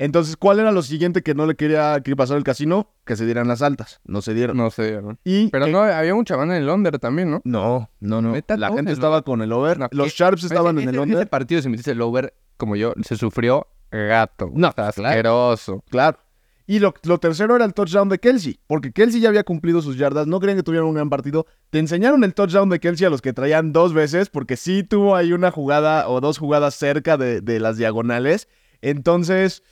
Entonces, 0.00 0.36
¿cuál 0.36 0.58
era 0.60 0.72
lo 0.72 0.80
siguiente 0.82 1.22
que 1.22 1.34
no 1.34 1.44
le 1.46 1.56
quería 1.56 2.00
que 2.02 2.16
pasara 2.16 2.38
el 2.38 2.44
casino? 2.44 2.88
Que 3.04 3.16
se 3.16 3.26
dieran 3.26 3.46
las 3.48 3.60
altas. 3.60 4.00
No 4.04 4.22
se 4.22 4.32
dieron. 4.32 4.56
No 4.56 4.70
sé, 4.70 5.00
¿no? 5.02 5.18
Y 5.24 5.48
Pero 5.50 5.66
que- 5.66 5.72
no, 5.72 5.80
había 5.82 6.14
mucha 6.14 6.36
banda 6.36 6.56
en 6.56 6.62
el 6.62 6.70
under 6.70 6.98
también, 6.98 7.30
¿no? 7.30 7.42
No, 7.44 7.90
no, 8.00 8.22
no. 8.22 8.34
La 8.56 8.72
gente 8.72 8.92
estaba 8.92 9.16
over. 9.16 9.24
con 9.24 9.42
el 9.42 9.52
over. 9.52 9.78
No, 9.78 9.88
Los. 9.92 10.12
Sharps 10.14 10.44
estaban 10.44 10.78
Ese- 10.78 10.84
en 10.84 10.88
el 10.88 10.94
ese- 10.94 11.04
Ese 11.04 11.12
under. 11.12 11.28
partido, 11.28 11.60
si 11.60 11.68
metiste 11.68 11.90
el 11.90 12.00
over, 12.00 12.32
como 12.56 12.76
yo, 12.76 12.94
se 13.02 13.16
sufrió 13.16 13.66
gato. 13.92 14.50
No, 14.54 14.72
sea, 14.72 14.90
claro. 14.92 15.08
asqueroso. 15.10 15.84
Claro. 15.90 16.18
Y 16.66 16.78
lo, 16.78 16.94
lo 17.02 17.18
tercero 17.18 17.56
era 17.56 17.64
el 17.66 17.74
touchdown 17.74 18.08
de 18.08 18.18
Kelsey, 18.20 18.58
porque 18.68 18.92
Kelsey 18.92 19.20
ya 19.20 19.28
había 19.28 19.42
cumplido 19.44 19.82
sus 19.82 19.98
yardas, 19.98 20.26
no 20.28 20.38
creían 20.40 20.56
que 20.56 20.62
tuvieran 20.62 20.86
un 20.88 20.94
gran 20.94 21.10
partido. 21.10 21.44
Te 21.70 21.78
enseñaron 21.80 22.22
el 22.24 22.32
touchdown 22.32 22.68
de 22.70 22.78
Kelsey 22.80 23.06
a 23.06 23.10
los 23.10 23.20
que 23.20 23.32
traían 23.32 23.72
dos 23.72 23.92
veces, 23.92 24.30
porque 24.30 24.56
sí 24.56 24.82
tuvo 24.84 25.14
ahí 25.16 25.32
una 25.34 25.50
jugada 25.50 26.08
o 26.08 26.20
dos 26.22 26.38
jugadas 26.38 26.74
cerca 26.76 27.16
de, 27.18 27.40
de 27.40 27.58
las 27.60 27.76
diagonales. 27.76 28.46
Entonces, 28.82 29.62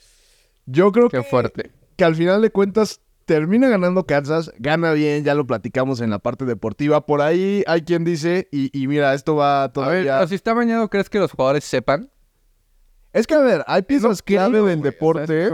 yo 0.65 0.91
creo 0.91 1.09
Qué 1.09 1.17
que, 1.17 1.23
fuerte. 1.23 1.71
que 1.95 2.03
al 2.03 2.15
final 2.15 2.41
de 2.41 2.51
cuentas 2.51 3.01
termina 3.25 3.69
ganando 3.69 4.05
Kansas, 4.05 4.51
gana 4.57 4.91
bien, 4.93 5.23
ya 5.23 5.35
lo 5.35 5.45
platicamos 5.45 6.01
en 6.01 6.09
la 6.09 6.19
parte 6.19 6.45
deportiva. 6.45 7.05
Por 7.05 7.21
ahí 7.21 7.63
hay 7.67 7.81
quien 7.81 8.03
dice, 8.03 8.47
y, 8.51 8.69
y 8.79 8.87
mira, 8.87 9.13
esto 9.13 9.35
va 9.35 9.63
A 9.63 9.67
ver, 9.67 9.73
todavía... 9.73 10.27
si 10.27 10.35
está 10.35 10.53
bañado, 10.53 10.89
¿crees 10.89 11.09
que 11.09 11.19
los 11.19 11.31
jugadores 11.31 11.63
sepan? 11.63 12.09
Es 13.13 13.27
que, 13.27 13.33
a 13.35 13.39
ver, 13.39 13.63
hay 13.67 13.81
piezas 13.83 14.21
clave 14.21 14.51
Creo, 14.51 14.65
del 14.65 14.79
güey, 14.79 14.89
o 14.89 14.91
sea, 14.91 14.91
deporte. 14.91 15.43
es. 15.45 15.51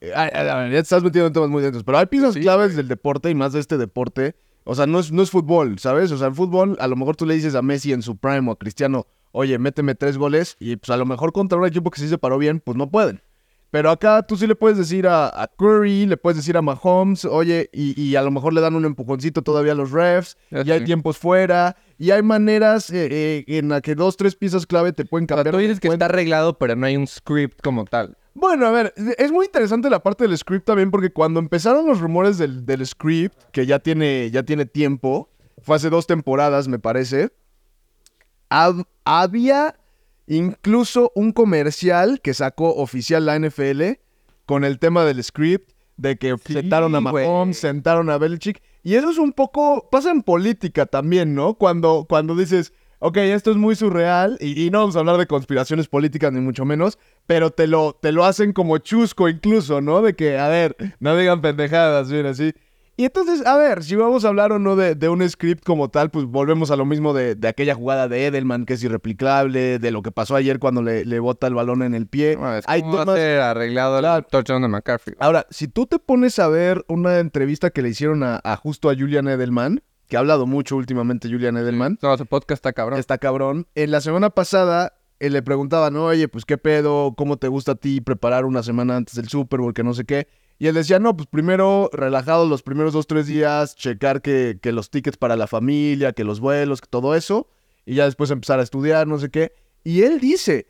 Eh, 0.00 0.12
a 0.14 0.24
ver, 0.56 0.70
ya 0.70 0.76
te 0.76 0.78
estás 0.80 1.02
metiendo 1.02 1.28
en 1.28 1.32
temas 1.32 1.48
muy 1.48 1.62
densos, 1.62 1.82
pero 1.82 1.96
hay 1.98 2.06
piezas 2.06 2.34
Sí, 2.34 2.40
claves 2.40 2.76
del 2.76 2.88
deporte 2.88 3.30
y 3.30 3.34
más 3.34 3.52
de 3.54 3.60
este 3.60 3.78
deporte. 3.78 4.36
O 4.64 4.74
sea, 4.74 4.86
no 4.86 4.98
es, 4.98 5.10
no 5.12 5.22
es 5.22 5.30
fútbol, 5.30 5.78
¿sabes? 5.78 6.10
O 6.12 6.16
sea, 6.18 6.26
en 6.28 6.34
fútbol, 6.34 6.76
a 6.80 6.86
lo 6.88 6.96
mejor 6.96 7.16
tú 7.16 7.26
le 7.26 7.34
dices 7.34 7.54
a 7.54 7.62
Messi 7.62 7.92
en 7.92 8.00
su 8.02 8.16
prime 8.16 8.48
o 8.48 8.52
a 8.52 8.58
Cristiano, 8.58 9.06
oye, 9.32 9.58
méteme 9.58 9.94
tres 9.94 10.16
goles, 10.18 10.56
y 10.58 10.76
pues 10.76 10.90
a 10.90 10.96
lo 10.96 11.04
mejor 11.06 11.32
contra 11.32 11.58
un 11.58 11.66
equipo 11.66 11.90
que 11.90 12.00
sí 12.00 12.08
se 12.08 12.16
paró 12.18 12.38
bien, 12.38 12.60
pues 12.60 12.76
no 12.76 12.90
pueden. 12.90 13.22
Pero 13.74 13.90
acá 13.90 14.22
tú 14.22 14.36
sí 14.36 14.46
le 14.46 14.54
puedes 14.54 14.78
decir 14.78 15.04
a, 15.08 15.26
a 15.42 15.48
Curry, 15.48 16.06
le 16.06 16.16
puedes 16.16 16.36
decir 16.36 16.56
a 16.56 16.62
Mahomes, 16.62 17.24
oye, 17.24 17.68
y, 17.72 18.00
y 18.00 18.14
a 18.14 18.22
lo 18.22 18.30
mejor 18.30 18.52
le 18.52 18.60
dan 18.60 18.76
un 18.76 18.84
empujoncito 18.84 19.42
todavía 19.42 19.72
a 19.72 19.74
los 19.74 19.90
refs, 19.90 20.36
Ya 20.52 20.62
y 20.64 20.70
hay 20.70 20.84
tiempos 20.84 21.18
fuera, 21.18 21.74
y 21.98 22.12
hay 22.12 22.22
maneras 22.22 22.88
eh, 22.90 23.08
eh, 23.10 23.44
en 23.48 23.70
la 23.70 23.80
que 23.80 23.96
dos, 23.96 24.16
tres 24.16 24.36
piezas 24.36 24.64
clave 24.64 24.92
te 24.92 25.04
pueden 25.04 25.24
O 25.24 25.26
sea, 25.26 25.38
cambiar. 25.38 25.54
tú 25.54 25.58
dices 25.58 25.80
que 25.80 25.88
está 25.88 26.04
arreglado, 26.04 26.56
pero 26.56 26.76
no 26.76 26.86
hay 26.86 26.96
un 26.96 27.08
script 27.08 27.60
como 27.64 27.84
tal. 27.84 28.16
bueno, 28.34 28.64
a 28.68 28.70
ver, 28.70 28.94
es 29.18 29.32
muy 29.32 29.46
interesante 29.46 29.90
la 29.90 29.98
parte 30.04 30.22
del 30.28 30.38
script 30.38 30.64
también 30.66 30.92
porque 30.92 31.10
cuando 31.12 31.40
empezaron 31.40 31.84
los 31.84 31.98
rumores 32.00 32.38
del, 32.38 32.64
del 32.64 32.86
script, 32.86 33.36
que 33.50 33.66
ya 33.66 33.80
tiene, 33.80 34.30
ya 34.30 34.44
tiene 34.44 34.66
tiempo, 34.66 35.30
fue 35.60 35.74
hace 35.74 35.90
dos 35.90 36.06
temporadas 36.06 36.68
me 36.68 36.78
parece, 36.78 37.30
hab- 38.50 38.86
había 39.04 39.74
incluso 40.26 41.12
un 41.14 41.32
comercial 41.32 42.20
que 42.22 42.34
sacó 42.34 42.74
oficial 42.76 43.26
la 43.26 43.38
NFL 43.38 43.82
con 44.46 44.64
el 44.64 44.78
tema 44.78 45.04
del 45.04 45.22
script, 45.22 45.70
de 45.96 46.16
que 46.16 46.36
Sí, 46.44 46.54
sentaron 46.54 46.94
a. 46.94 47.00
Mahomes, 47.00 47.58
sentaron 47.58 48.10
a 48.10 48.18
Belichick, 48.18 48.62
y 48.82 48.94
eso 48.94 49.10
es 49.10 49.18
un 49.18 49.32
poco, 49.32 49.88
pasa 49.90 50.10
en 50.10 50.22
política 50.22 50.86
también, 50.86 51.34
¿no? 51.34 51.54
Cuando, 51.54 52.06
cuando 52.08 52.34
dices... 52.36 52.72
Ok, 53.00 53.18
esto 53.18 53.50
es 53.50 53.58
muy 53.58 53.76
surreal 53.76 54.38
y, 54.40 54.64
y 54.64 54.70
no 54.70 54.78
vamos 54.78 54.96
a 54.96 55.00
hablar 55.00 55.18
de 55.18 55.26
conspiraciones 55.26 55.88
políticas 55.88 56.32
ni 56.32 56.40
mucho 56.40 56.64
menos, 56.64 56.98
pero 57.26 57.50
te 57.50 57.66
lo, 57.66 57.92
te 58.00 58.12
lo 58.12 58.24
hacen 58.24 58.54
como 58.54 58.78
chusco 58.78 59.28
incluso, 59.28 59.82
¿no? 59.82 60.00
De 60.00 60.14
que, 60.14 60.38
a 60.38 60.48
ver, 60.48 60.74
no 61.00 61.14
digan 61.14 61.42
pendejadas, 61.42 62.10
bien 62.10 62.24
así. 62.24 62.54
Y 62.96 63.04
entonces, 63.06 63.44
a 63.44 63.56
ver, 63.56 63.82
si 63.82 63.96
vamos 63.96 64.24
a 64.24 64.28
hablar 64.28 64.52
o 64.52 64.60
no 64.60 64.76
de, 64.76 64.94
de 64.94 65.08
un 65.08 65.28
script 65.28 65.64
como 65.64 65.88
tal, 65.90 66.10
pues 66.10 66.26
volvemos 66.26 66.70
a 66.70 66.76
lo 66.76 66.84
mismo 66.84 67.12
de, 67.12 67.34
de 67.34 67.48
aquella 67.48 67.74
jugada 67.74 68.06
de 68.06 68.26
Edelman 68.26 68.66
que 68.66 68.74
es 68.74 68.84
irreplicable, 68.84 69.80
de 69.80 69.90
lo 69.90 70.02
que 70.02 70.12
pasó 70.12 70.36
ayer 70.36 70.60
cuando 70.60 70.80
le, 70.80 71.04
le 71.04 71.18
bota 71.18 71.48
el 71.48 71.54
balón 71.54 71.82
en 71.82 71.94
el 71.94 72.06
pie. 72.06 72.36
Bueno, 72.36 72.56
es 72.56 72.64
Hay 72.68 72.82
como 72.82 73.04
va 73.04 73.12
a 73.12 73.16
ser 73.16 73.40
arreglado 73.40 74.22
touchdown 74.22 74.62
de 74.62 74.68
McCaffrey. 74.68 75.16
Ahora, 75.18 75.44
si 75.50 75.66
tú 75.66 75.86
te 75.86 75.98
pones 75.98 76.38
a 76.38 76.46
ver 76.46 76.84
una 76.86 77.18
entrevista 77.18 77.70
que 77.70 77.82
le 77.82 77.88
hicieron 77.88 78.22
a, 78.22 78.40
a 78.44 78.56
justo 78.56 78.88
a 78.90 78.94
Julian 78.94 79.26
Edelman, 79.26 79.82
que 80.08 80.16
ha 80.16 80.20
hablado 80.20 80.46
mucho 80.46 80.76
últimamente 80.76 81.28
Julian 81.28 81.56
Edelman, 81.56 81.98
No, 82.00 82.16
su 82.16 82.26
podcast 82.26 82.58
está 82.58 82.72
cabrón. 82.72 83.00
está 83.00 83.18
cabrón. 83.18 83.66
En 83.74 83.90
la 83.90 84.00
semana 84.02 84.30
pasada 84.30 84.92
eh, 85.18 85.30
le 85.30 85.42
preguntaban, 85.42 85.96
oye, 85.96 86.28
pues 86.28 86.44
qué 86.44 86.58
pedo, 86.58 87.14
cómo 87.16 87.38
te 87.38 87.48
gusta 87.48 87.72
a 87.72 87.74
ti 87.74 88.00
preparar 88.00 88.44
una 88.44 88.62
semana 88.62 88.96
antes 88.96 89.16
del 89.16 89.28
Super 89.28 89.60
Bowl, 89.60 89.74
que 89.74 89.82
no 89.82 89.94
sé 89.94 90.04
qué. 90.04 90.28
Y 90.58 90.68
él 90.68 90.74
decía, 90.74 90.98
no, 90.98 91.16
pues 91.16 91.28
primero 91.28 91.90
relajado 91.92 92.46
los 92.46 92.62
primeros 92.62 92.92
dos, 92.92 93.06
tres 93.06 93.26
días, 93.26 93.74
checar 93.74 94.22
que, 94.22 94.58
que 94.62 94.72
los 94.72 94.90
tickets 94.90 95.16
para 95.16 95.36
la 95.36 95.46
familia, 95.46 96.12
que 96.12 96.24
los 96.24 96.40
vuelos, 96.40 96.80
que 96.80 96.88
todo 96.88 97.14
eso. 97.14 97.48
Y 97.84 97.96
ya 97.96 98.04
después 98.04 98.30
empezar 98.30 98.60
a 98.60 98.62
estudiar, 98.62 99.06
no 99.06 99.18
sé 99.18 99.30
qué. 99.30 99.52
Y 99.82 100.02
él 100.02 100.20
dice, 100.20 100.66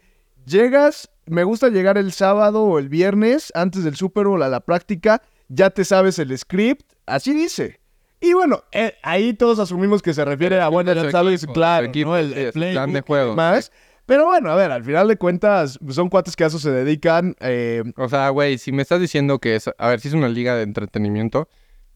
llegas, 0.46 1.10
me 1.26 1.44
gusta 1.44 1.68
llegar 1.68 1.98
el 1.98 2.12
sábado 2.12 2.64
o 2.64 2.78
el 2.78 2.88
viernes 2.88 3.52
antes 3.54 3.84
del 3.84 3.96
Super 3.96 4.26
Bowl 4.26 4.42
a 4.42 4.48
la 4.48 4.60
práctica, 4.60 5.22
ya 5.48 5.70
te 5.70 5.84
sabes 5.84 6.18
el 6.18 6.36
script, 6.36 6.92
así 7.06 7.32
dice. 7.32 7.80
Y 8.20 8.32
bueno, 8.32 8.64
eh, 8.72 8.94
ahí 9.02 9.34
todos 9.34 9.58
asumimos 9.58 10.00
que 10.00 10.14
se 10.14 10.24
refiere 10.24 10.60
a, 10.60 10.68
bueno, 10.68 10.92
ya 10.94 11.10
sabes, 11.10 11.46
claro, 11.46 11.90
¿no? 11.94 12.16
el, 12.16 12.52
plan 12.52 12.92
de 12.92 13.02
juego, 13.02 13.30
demás. 13.30 13.70
Pero 14.06 14.26
bueno, 14.26 14.50
a 14.50 14.56
ver, 14.56 14.70
al 14.70 14.84
final 14.84 15.08
de 15.08 15.16
cuentas, 15.16 15.78
son 15.90 16.08
cuates 16.10 16.36
que 16.36 16.44
a 16.44 16.48
eso 16.48 16.58
se 16.58 16.70
dedican. 16.70 17.34
eh, 17.40 17.82
O 17.96 18.08
sea, 18.08 18.28
güey, 18.30 18.58
si 18.58 18.70
me 18.72 18.82
estás 18.82 19.00
diciendo 19.00 19.38
que 19.38 19.56
es... 19.56 19.70
A 19.78 19.88
ver, 19.88 20.00
si 20.00 20.08
es 20.08 20.14
una 20.14 20.28
liga 20.28 20.54
de 20.56 20.62
entretenimiento, 20.62 21.48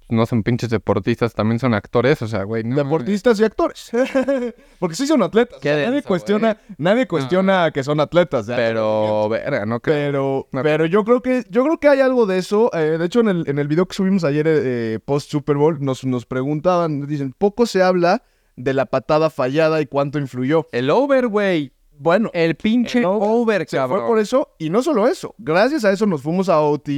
no 0.08 0.24
son 0.24 0.42
pinches 0.42 0.70
deportistas, 0.70 1.34
también 1.34 1.58
son 1.58 1.74
actores. 1.74 2.22
O 2.22 2.28
sea, 2.28 2.44
güey, 2.44 2.64
no... 2.64 2.76
deportistas 2.76 3.38
y 3.40 3.44
actores. 3.44 3.90
Porque 4.78 4.96
sí 4.96 5.06
son 5.06 5.22
atletas. 5.22 5.58
Qué 5.60 5.70
O 5.70 5.76
sea, 5.76 5.86
nadie 5.90 6.02
cuestiona, 6.02 6.56
nadie 6.78 7.06
cuestiona 7.06 7.70
que 7.72 7.84
son 7.84 8.00
atletas. 8.00 8.46
Pero, 8.46 9.28
verga, 9.28 9.66
no 9.66 9.80
creo. 9.80 10.48
Pero, 10.50 10.62
pero 10.62 10.86
yo 10.86 11.04
creo 11.04 11.20
que 11.20 11.44
yo 11.50 11.62
creo 11.64 11.78
que 11.78 11.88
hay 11.88 12.00
algo 12.00 12.24
de 12.24 12.38
eso. 12.38 12.70
Eh, 12.72 12.96
de 12.98 13.04
hecho, 13.04 13.20
en 13.20 13.28
el, 13.28 13.44
en 13.48 13.58
el 13.58 13.68
video 13.68 13.86
que 13.86 13.94
subimos 13.94 14.24
ayer 14.24 14.46
eh, 14.48 14.98
post 15.04 15.30
Super 15.30 15.56
Bowl, 15.56 15.76
nos, 15.80 16.04
nos 16.06 16.24
preguntaban, 16.24 17.06
dicen, 17.06 17.34
poco 17.36 17.66
se 17.66 17.82
habla 17.82 18.22
de 18.56 18.72
la 18.72 18.86
patada 18.86 19.28
fallada 19.28 19.80
y 19.82 19.86
cuánto 19.86 20.18
influyó. 20.18 20.66
El 20.72 20.88
over, 20.90 21.28
güey. 21.28 21.72
Bueno, 21.98 22.30
El 22.32 22.54
pinche 22.56 23.00
El 23.00 23.04
over 23.06 23.28
over, 23.28 23.68
se 23.68 23.76
cabrón. 23.76 24.00
fue 24.00 24.06
por 24.08 24.18
eso, 24.18 24.48
y 24.58 24.70
no 24.70 24.82
solo 24.82 25.06
eso. 25.08 25.34
Gracias 25.38 25.84
a 25.84 25.92
eso 25.92 26.06
nos 26.06 26.22
fuimos 26.22 26.48
a 26.48 26.60
OT. 26.60 26.88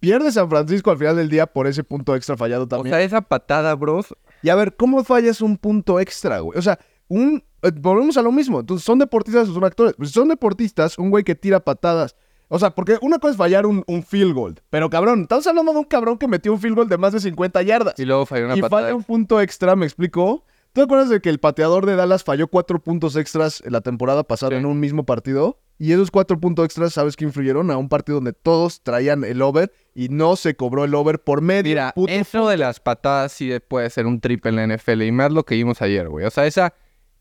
Pierde 0.00 0.32
San 0.32 0.48
Francisco 0.48 0.90
al 0.90 0.96
final 0.98 1.16
del 1.16 1.28
día 1.28 1.46
por 1.46 1.66
ese 1.66 1.84
punto 1.84 2.14
extra 2.16 2.36
fallado 2.36 2.64
O 2.64 2.68
también. 2.68 2.94
sea, 2.94 3.02
esa 3.02 3.20
patada, 3.20 3.74
bros. 3.74 4.14
y 4.42 4.48
a 4.48 4.54
ver, 4.54 4.74
¿cómo 4.76 5.04
fallas 5.04 5.40
un 5.42 5.58
punto 5.58 6.00
extra, 6.00 6.40
güey? 6.40 6.58
O 6.58 6.62
sea, 6.62 6.78
un 7.08 7.42
eh, 7.62 7.70
volvemos 7.74 8.16
a 8.16 8.22
lo 8.22 8.32
mismo. 8.32 8.60
Entonces, 8.60 8.84
¿son 8.84 8.98
deportistas 8.98 9.48
o 9.48 9.52
son 9.54 9.64
actores? 9.64 9.92
Pues 9.98 10.10
son 10.10 10.28
deportistas, 10.28 10.96
un 10.98 11.10
güey 11.10 11.22
que 11.24 11.34
tira 11.34 11.60
patadas. 11.60 12.16
O 12.48 12.58
sea, 12.58 12.70
porque 12.74 12.96
una 13.02 13.18
cosa 13.18 13.32
es 13.32 13.36
fallar 13.36 13.66
un, 13.66 13.84
un 13.86 14.02
field 14.02 14.32
goal. 14.34 14.60
Pero 14.70 14.88
cabrón, 14.90 15.22
estamos 15.22 15.46
hablando 15.46 15.72
de 15.72 15.78
un 15.78 15.84
cabrón 15.84 16.16
que 16.18 16.26
metió 16.26 16.52
un 16.52 16.58
field 16.60 16.74
goal 16.76 16.88
de 16.88 16.96
más 16.98 17.12
de 17.12 17.20
50 17.20 17.62
yardas. 17.62 17.94
Y 17.98 18.04
luego 18.06 18.24
falló 18.26 18.46
una 18.46 18.56
y 18.56 18.60
patada. 18.62 18.82
falla 18.82 18.94
un 18.94 19.04
punto 19.04 19.40
extra, 19.40 19.76
¿me 19.76 19.84
explicó? 19.86 20.44
¿Tú 20.72 20.80
te 20.80 20.84
acuerdas 20.84 21.08
de 21.08 21.20
que 21.20 21.30
el 21.30 21.40
pateador 21.40 21.84
de 21.86 21.96
Dallas 21.96 22.22
falló 22.22 22.46
cuatro 22.48 22.80
puntos 22.80 23.16
extras 23.16 23.60
en 23.64 23.72
la 23.72 23.80
temporada 23.80 24.22
pasada 24.22 24.50
Sí. 24.52 24.56
en 24.58 24.66
un 24.66 24.78
mismo 24.78 25.04
partido? 25.04 25.58
Y 25.78 25.92
esos 25.92 26.10
cuatro 26.10 26.38
puntos 26.38 26.64
extras, 26.66 26.92
¿sabes 26.92 27.16
qué 27.16 27.24
influyeron? 27.24 27.70
A 27.70 27.76
un 27.78 27.88
partido 27.88 28.16
donde 28.16 28.34
todos 28.34 28.82
traían 28.82 29.24
el 29.24 29.40
over 29.42 29.72
y 29.94 30.10
no 30.10 30.36
se 30.36 30.54
cobró 30.54 30.84
el 30.84 30.94
over 30.94 31.18
por 31.20 31.40
medio. 31.40 31.70
Mira, 31.70 31.92
puto 31.94 32.12
eso 32.12 32.48
de 32.48 32.56
las 32.58 32.78
patadas 32.80 33.32
sí 33.32 33.50
puede 33.66 33.88
ser 33.90 34.06
un 34.06 34.20
triple 34.20 34.50
en 34.50 34.56
la 34.56 34.64
NFL. 34.76 35.02
Y 35.02 35.10
más 35.12 35.32
lo 35.32 35.44
que 35.44 35.54
vimos 35.56 35.80
ayer, 35.82 36.08
güey. 36.08 36.26
O 36.26 36.30
sea, 36.30 36.46
esa, 36.46 36.74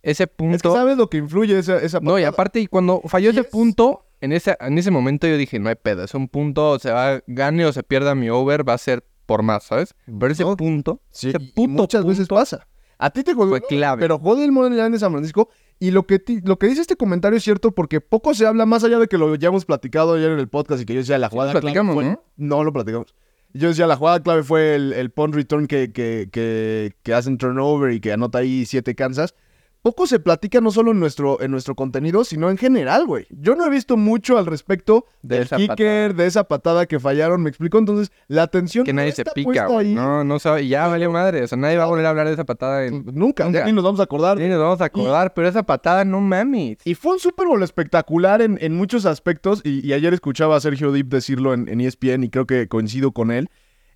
ese 0.03 0.27
punto... 0.27 0.55
Es 0.57 0.61
que 0.61 0.69
sabes 0.69 0.97
lo 0.97 1.09
que 1.09 1.17
influye 1.17 1.57
esa, 1.57 1.77
esa 1.77 1.99
No, 2.01 2.19
y 2.19 2.21
patada? 2.21 2.29
aparte, 2.29 2.59
y 2.59 2.67
cuando 2.67 3.01
falló 3.07 3.29
ese 3.31 3.39
es- 3.41 3.47
punto, 3.47 4.05
en 4.21 4.33
ese, 4.33 4.57
en 4.59 4.77
ese 4.77 4.91
momento 4.91 5.25
yo 5.25 5.37
dije, 5.37 5.57
no 5.57 5.69
hay 5.69 5.75
pedo. 5.75 6.03
Es 6.03 6.13
un 6.13 6.27
punto, 6.27 6.77
se 6.79 6.91
va, 6.91 7.21
gane 7.27 7.65
o 7.65 7.71
se 7.71 7.81
pierda 7.83 8.13
mi 8.13 8.29
over, 8.29 8.67
va 8.67 8.73
a 8.73 8.77
ser 8.77 9.05
por 9.25 9.41
más, 9.41 9.63
¿sabes? 9.63 9.95
Pero 10.05 10.31
ese 10.33 10.43
No. 10.43 10.57
punto, 10.57 11.01
Sí, 11.11 11.29
ese 11.29 11.37
y 11.55 11.67
muchas 11.67 12.05
veces 12.05 12.27
pasa. 12.27 12.67
A 12.99 13.09
ti 13.09 13.23
te 13.23 13.33
jodió, 13.33 13.49
fue 13.49 13.61
clave. 13.61 13.99
pero 14.01 14.19
jode 14.19 14.43
el 14.45 14.51
Money 14.51 14.77
Line 14.77 14.91
de 14.91 14.99
San 14.99 15.11
Francisco. 15.11 15.49
Y 15.79 15.91
lo 15.91 16.05
que, 16.05 16.19
ti- 16.19 16.41
lo 16.43 16.59
que 16.59 16.67
dice 16.67 16.81
este 16.81 16.97
comentario 16.97 17.37
es 17.37 17.43
cierto 17.43 17.71
porque 17.71 18.01
poco 18.01 18.33
se 18.33 18.45
habla, 18.45 18.65
más 18.65 18.83
allá 18.83 18.99
de 18.99 19.07
que 19.07 19.17
lo 19.17 19.33
ya 19.35 19.47
hemos 19.47 19.63
platicado 19.65 20.15
ayer 20.15 20.29
en 20.31 20.39
el 20.39 20.49
podcast 20.49 20.81
y 20.81 20.85
que 20.85 20.93
yo 20.93 20.99
decía 20.99 21.17
la 21.17 21.29
jugada 21.29 21.51
clave 21.61 21.73
fue- 21.95 22.03
¿no? 22.05 22.23
No 22.57 22.63
lo 22.65 22.73
platicamos. 22.73 23.15
Yo 23.53 23.69
decía 23.69 23.87
la 23.87 23.95
jugada 23.95 24.21
clave 24.21 24.43
fue 24.43 24.75
el, 24.75 24.91
el 24.93 25.09
punt 25.09 25.33
return 25.33 25.65
que, 25.67 25.91
que, 25.93 26.27
que, 26.31 26.93
que 27.01 27.13
hacen 27.13 27.37
turnover 27.37 27.93
y 27.93 28.01
que 28.01 28.11
anota 28.11 28.39
ahí 28.39 28.65
siete 28.65 28.93
Kansas. 28.93 29.33
Poco 29.81 30.07
se 30.07 30.19
platica 30.19 30.59
no 30.59 30.71
solo 30.71 30.91
en 30.91 30.99
nuestro, 30.99 31.41
en 31.41 31.51
nuestro 31.51 31.73
contenido, 31.73 32.25
sino 32.25 32.49
en 32.49 32.57
general, 32.57 33.05
güey. 33.05 33.27
Yo 33.29 33.55
no 33.55 33.65
he 33.65 33.69
visto 33.69 33.95
mucho 33.95 34.37
al 34.37 34.45
respecto 34.45 35.05
De 35.21 35.35
del 35.37 35.45
esa 35.45 35.55
kicker, 35.55 36.09
patada. 36.09 36.13
de 36.23 36.27
esa 36.27 36.43
patada 36.43 36.85
que 36.85 36.99
fallaron, 36.99 37.41
¿me 37.41 37.49
explico? 37.49 37.77
Entonces, 37.77 38.11
la 38.27 38.43
atención 38.43 38.83
que 38.83 38.91
no 38.91 38.97
nadie 38.97 39.13
se 39.13 39.23
pica, 39.23 39.67
güey. 39.67 39.93
No, 39.93 40.25
no 40.25 40.37
sabe, 40.39 40.67
ya 40.67 40.87
valió 40.87 41.09
madre. 41.11 41.43
O 41.43 41.47
sea, 41.47 41.57
nadie 41.57 41.77
va 41.77 41.85
a 41.85 41.87
volver 41.87 42.05
a 42.05 42.09
hablar 42.09 42.27
de 42.27 42.33
esa 42.33 42.43
patada. 42.43 42.85
En... 42.85 43.05
Nunca, 43.13 43.49
ni 43.49 43.71
nos 43.71 43.83
vamos 43.85 44.01
a 44.01 44.03
acordar. 44.03 44.37
Sí, 44.37 44.47
nos 44.49 44.59
vamos 44.59 44.81
a 44.81 44.85
acordar, 44.85 45.33
pero 45.33 45.47
esa 45.47 45.63
patada 45.63 46.03
no 46.03 46.19
mames. 46.19 46.79
Y 46.83 46.95
fue 46.95 47.13
un 47.13 47.19
Super 47.19 47.47
Bowl 47.47 47.63
espectacular 47.63 48.41
en, 48.41 48.57
en 48.61 48.75
muchos 48.75 49.05
aspectos. 49.05 49.61
Y, 49.63 49.87
y 49.87 49.93
ayer 49.93 50.13
escuchaba 50.13 50.57
a 50.57 50.59
Sergio 50.59 50.91
Deep 50.91 51.07
decirlo 51.07 51.53
en, 51.53 51.69
en 51.69 51.79
ESPN 51.79 52.23
y 52.25 52.29
creo 52.29 52.45
que 52.45 52.67
coincido 52.67 53.13
con 53.13 53.31
él. 53.31 53.49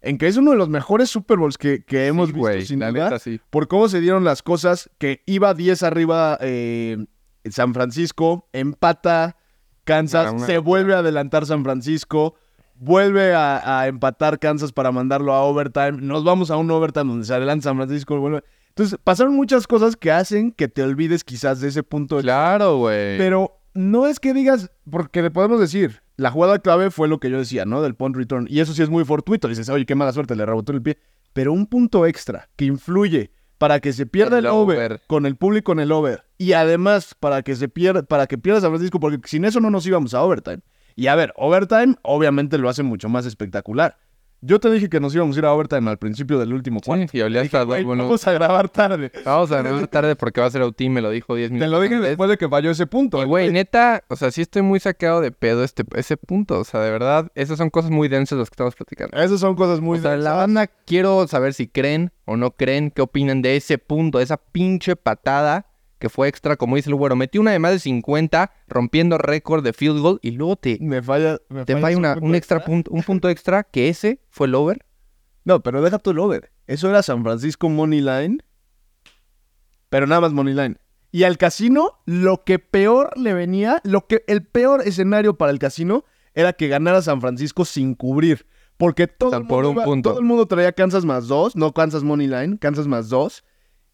En 0.04 0.18
que 0.18 0.28
es 0.28 0.38
uno 0.38 0.52
de 0.52 0.58
los 0.58 0.70
mejores 0.70 1.10
Super 1.10 1.38
Bowls 1.40 1.58
que, 1.58 1.84
que 1.86 2.08
hemos 2.08 2.28
Sí, 2.30 2.34
visto, 2.36 2.62
sin 2.68 2.80
la 2.82 2.92
duda, 2.92 3.04
neta, 3.06 3.20
sí. 3.20 3.40
por 3.50 3.68
cómo 3.68 3.88
se 3.90 4.02
dieron 4.02 4.24
las 4.24 4.44
cosas. 4.44 4.90
Que 5.00 5.24
iba 5.26 5.54
10 5.54 5.82
arriba 5.84 6.38
eh, 6.42 7.06
San 7.50 7.74
Francisco, 7.74 8.48
empata 8.54 9.38
Kansas, 9.86 10.28
Una- 10.28 10.38
una- 10.38 10.46
se 10.46 10.58
vuelve 10.60 10.94
a 10.94 11.00
adelantar 11.00 11.46
San 11.46 11.64
Francisco, 11.64 12.36
vuelve 12.76 13.34
a, 13.34 13.80
a 13.80 13.88
empatar 13.88 14.40
Kansas 14.40 14.72
para 14.74 14.92
mandarlo 14.92 15.34
a 15.34 15.42
overtime. 15.44 15.94
Nos 15.94 16.24
vamos 16.26 16.52
a 16.52 16.58
un 16.58 16.70
overtime 16.70 17.06
donde 17.06 17.26
se 17.26 17.34
adelanta 17.34 17.64
San 17.64 17.78
Francisco. 17.78 18.20
Vuelve. 18.20 18.44
Entonces, 18.70 19.00
pasaron 19.04 19.36
muchas 19.36 19.68
cosas 19.68 19.96
que 19.96 20.12
hacen 20.12 20.52
que 20.52 20.68
te 20.68 20.84
olvides 20.84 21.24
quizás 21.24 21.62
de 21.62 21.70
ese 21.70 21.82
punto 21.84 22.18
Claro, 22.20 22.78
güey. 22.78 23.18
pero 23.18 23.60
no 23.74 24.06
es 24.08 24.20
que 24.20 24.34
digas, 24.34 24.70
porque 24.90 25.22
le 25.22 25.32
podemos 25.32 25.60
decir, 25.62 26.03
la 26.16 26.32
jugada 26.32 26.60
clave 26.60 26.92
fue 26.92 27.08
lo 27.08 27.20
que 27.20 27.30
yo 27.30 27.38
decía, 27.38 27.66
¿no? 27.66 27.82
Del 27.82 27.96
punt 27.96 28.16
return. 28.16 28.48
Y 28.50 28.60
eso 28.60 28.74
sí 28.74 28.82
es 28.82 28.90
muy 28.90 29.04
fortuito. 29.06 29.48
Dices, 29.48 29.70
oye, 29.70 29.86
qué 29.86 29.96
mala 29.96 30.14
suerte, 30.14 30.36
le 30.36 30.46
rebotó 30.46 30.72
el 30.72 30.82
pie. 30.82 30.98
Pero 31.34 31.52
un 31.54 31.66
punto 31.66 32.06
extra 32.06 32.50
que 32.56 32.66
influye 32.66 33.32
para 33.58 33.80
que 33.80 33.94
se 33.94 34.06
pierda 34.06 34.40
el, 34.40 34.46
El 34.46 34.52
over, 34.52 34.78
over. 34.78 35.02
con 35.08 35.26
el 35.26 35.36
público 35.36 35.72
en 35.72 35.80
el 35.80 35.92
over. 35.92 36.26
Y 36.38 36.54
además 36.54 37.16
para 37.20 37.42
que 37.42 37.56
se 37.56 37.70
pierda, 37.70 38.04
para 38.04 38.28
que 38.28 38.38
pierda 38.38 38.62
San 38.62 38.72
Francisco, 38.72 39.00
porque 39.00 39.20
sin 39.28 39.46
eso 39.46 39.60
no 39.60 39.70
nos 39.70 39.88
íbamos 39.88 40.14
a 40.14 40.22
overtime. 40.22 40.60
Y 40.96 41.08
a 41.08 41.16
ver, 41.16 41.34
overtime 41.38 41.96
obviamente 42.04 42.58
lo 42.58 42.70
hace 42.70 42.84
mucho 42.84 43.10
más 43.10 43.26
espectacular. 43.26 43.98
Yo 44.46 44.60
te 44.60 44.70
dije 44.70 44.90
que 44.90 45.00
nos 45.00 45.16
íbamos 45.16 45.38
a 45.38 45.40
ir 45.40 45.46
a 45.46 45.54
overtime 45.54 45.90
al 45.90 45.98
principio 45.98 46.38
del 46.38 46.54
último 46.54 46.82
cuarto. 46.82 47.08
Sí, 47.10 47.18
y 47.18 47.38
hasta 47.38 47.64
Güey, 47.64 47.86
bueno, 47.86 48.04
vamos 48.04 48.28
a 48.28 48.34
grabar 48.34 48.68
tarde. 48.68 49.10
Vamos 49.24 49.52
a 49.54 49.62
ver 49.62 49.88
tarde 49.88 50.18
porque 50.18 50.42
va 50.42 50.48
a 50.48 50.52
ser 50.52 50.62
OT, 50.64 50.82
me 50.90 51.00
lo 51.02 51.12
dijo 51.12 51.34
10 51.34 51.48
Te 51.48 51.54
minutos. 51.54 51.72
lo 51.72 51.80
dije 51.82 51.96
antes. 51.96 52.10
después 52.10 52.30
de 52.30 52.38
que 52.38 52.50
falló 52.50 52.72
ese 52.72 52.86
punto. 52.86 53.22
Y 53.22 53.26
güey, 53.26 53.52
neta, 53.52 54.04
o 54.10 54.18
sea, 54.18 54.32
sí 54.32 54.42
estoy 54.42 54.62
muy 54.62 54.82
sacado 54.82 55.22
de 55.22 55.32
pedo 55.32 55.64
este, 55.64 55.84
ese 55.96 56.18
punto. 56.18 56.60
O 56.60 56.64
sea, 56.66 56.82
de 56.82 56.92
verdad, 56.92 57.32
esas 57.36 57.58
son 57.58 57.70
cosas 57.70 57.90
muy 57.90 58.10
densas 58.10 58.38
las 58.38 58.50
que 58.50 58.56
estamos 58.56 58.76
platicando. 58.76 59.18
Esas 59.18 59.40
son 59.40 59.56
cosas 59.56 59.80
muy... 59.80 60.00
o 60.00 60.02
sea, 60.02 60.12
la 60.12 60.18
densas. 60.18 60.36
banda 60.36 60.68
quiero 60.86 61.26
saber 61.28 61.54
si 61.54 61.68
creen 61.68 62.12
o 62.26 62.36
no 62.36 62.52
creen, 62.52 62.92
qué 62.92 63.02
opinan 63.02 63.42
de 63.42 63.56
ese 63.56 63.78
punto, 63.78 64.18
de 64.18 64.26
esa 64.26 64.38
pinche 64.38 64.98
patada 64.98 65.68
que 66.04 66.10
fue 66.10 66.28
extra, 66.28 66.58
como 66.58 66.76
dice 66.76 66.90
el 66.90 66.96
güero. 66.96 67.16
Metí 67.16 67.38
una 67.38 67.52
de 67.52 67.60
más 67.60 67.72
de 67.72 67.80
50, 67.80 68.52
rompiendo 68.68 69.18
récord 69.18 69.64
de 69.64 69.72
field 69.72 70.02
goal, 70.02 70.20
y 70.22 70.32
luego 70.32 70.58
te, 70.58 70.78
Me 70.82 71.02
falla... 71.02 71.40
me 71.48 71.64
te 71.64 71.78
falla 71.78 71.98
una- 71.98 72.18
un 72.22 72.36
extra 72.36 72.66
punto, 72.66 72.92
un 72.92 73.04
punto 73.04 73.30
extra, 73.30 73.64
que 73.64 73.88
ese 73.88 74.20
fue 74.30 74.48
el 74.48 74.56
over. 74.56 74.86
No, 75.46 75.64
pero 75.64 75.82
deja 75.82 76.00
tu 76.00 76.10
el 76.12 76.20
over. 76.20 76.52
Eso 76.68 76.90
era 76.90 77.02
San 77.04 77.24
Francisco 77.24 77.70
Money 77.70 78.02
Line. 78.02 78.40
Pero 79.88 80.06
nada 80.06 80.20
más 80.20 80.34
Money 80.34 80.54
Line. 80.54 80.76
Y 81.12 81.24
al 81.24 81.38
casino, 81.38 82.02
lo 82.06 82.44
que 82.44 82.60
peor 82.60 83.12
le 83.18 83.34
venía, 83.34 83.80
lo 83.86 84.06
que 84.08 84.26
el 84.28 84.46
peor 84.46 84.82
escenario 84.86 85.38
para 85.38 85.54
el 85.54 85.60
casino 85.60 86.04
era 86.34 86.52
que 86.52 86.68
ganara 86.68 87.02
San 87.02 87.22
Francisco 87.22 87.64
sin 87.64 87.96
cubrir. 87.96 88.46
Porque 88.76 89.08
todo, 89.08 89.30
Tan 89.30 89.44
el 89.44 89.48
por 89.48 89.64
mundo, 89.64 89.70
un 89.70 89.76
iba- 89.78 89.86
punto. 89.86 90.10
todo 90.10 90.20
el 90.20 90.26
mundo 90.26 90.48
traía 90.48 90.74
Kansas 90.74 91.06
más 91.06 91.30
dos, 91.30 91.56
no 91.56 91.72
Kansas 91.74 92.04
Money 92.04 92.28
Line, 92.28 92.58
Kansas 92.58 92.88
más 92.88 93.08
dos. 93.08 93.46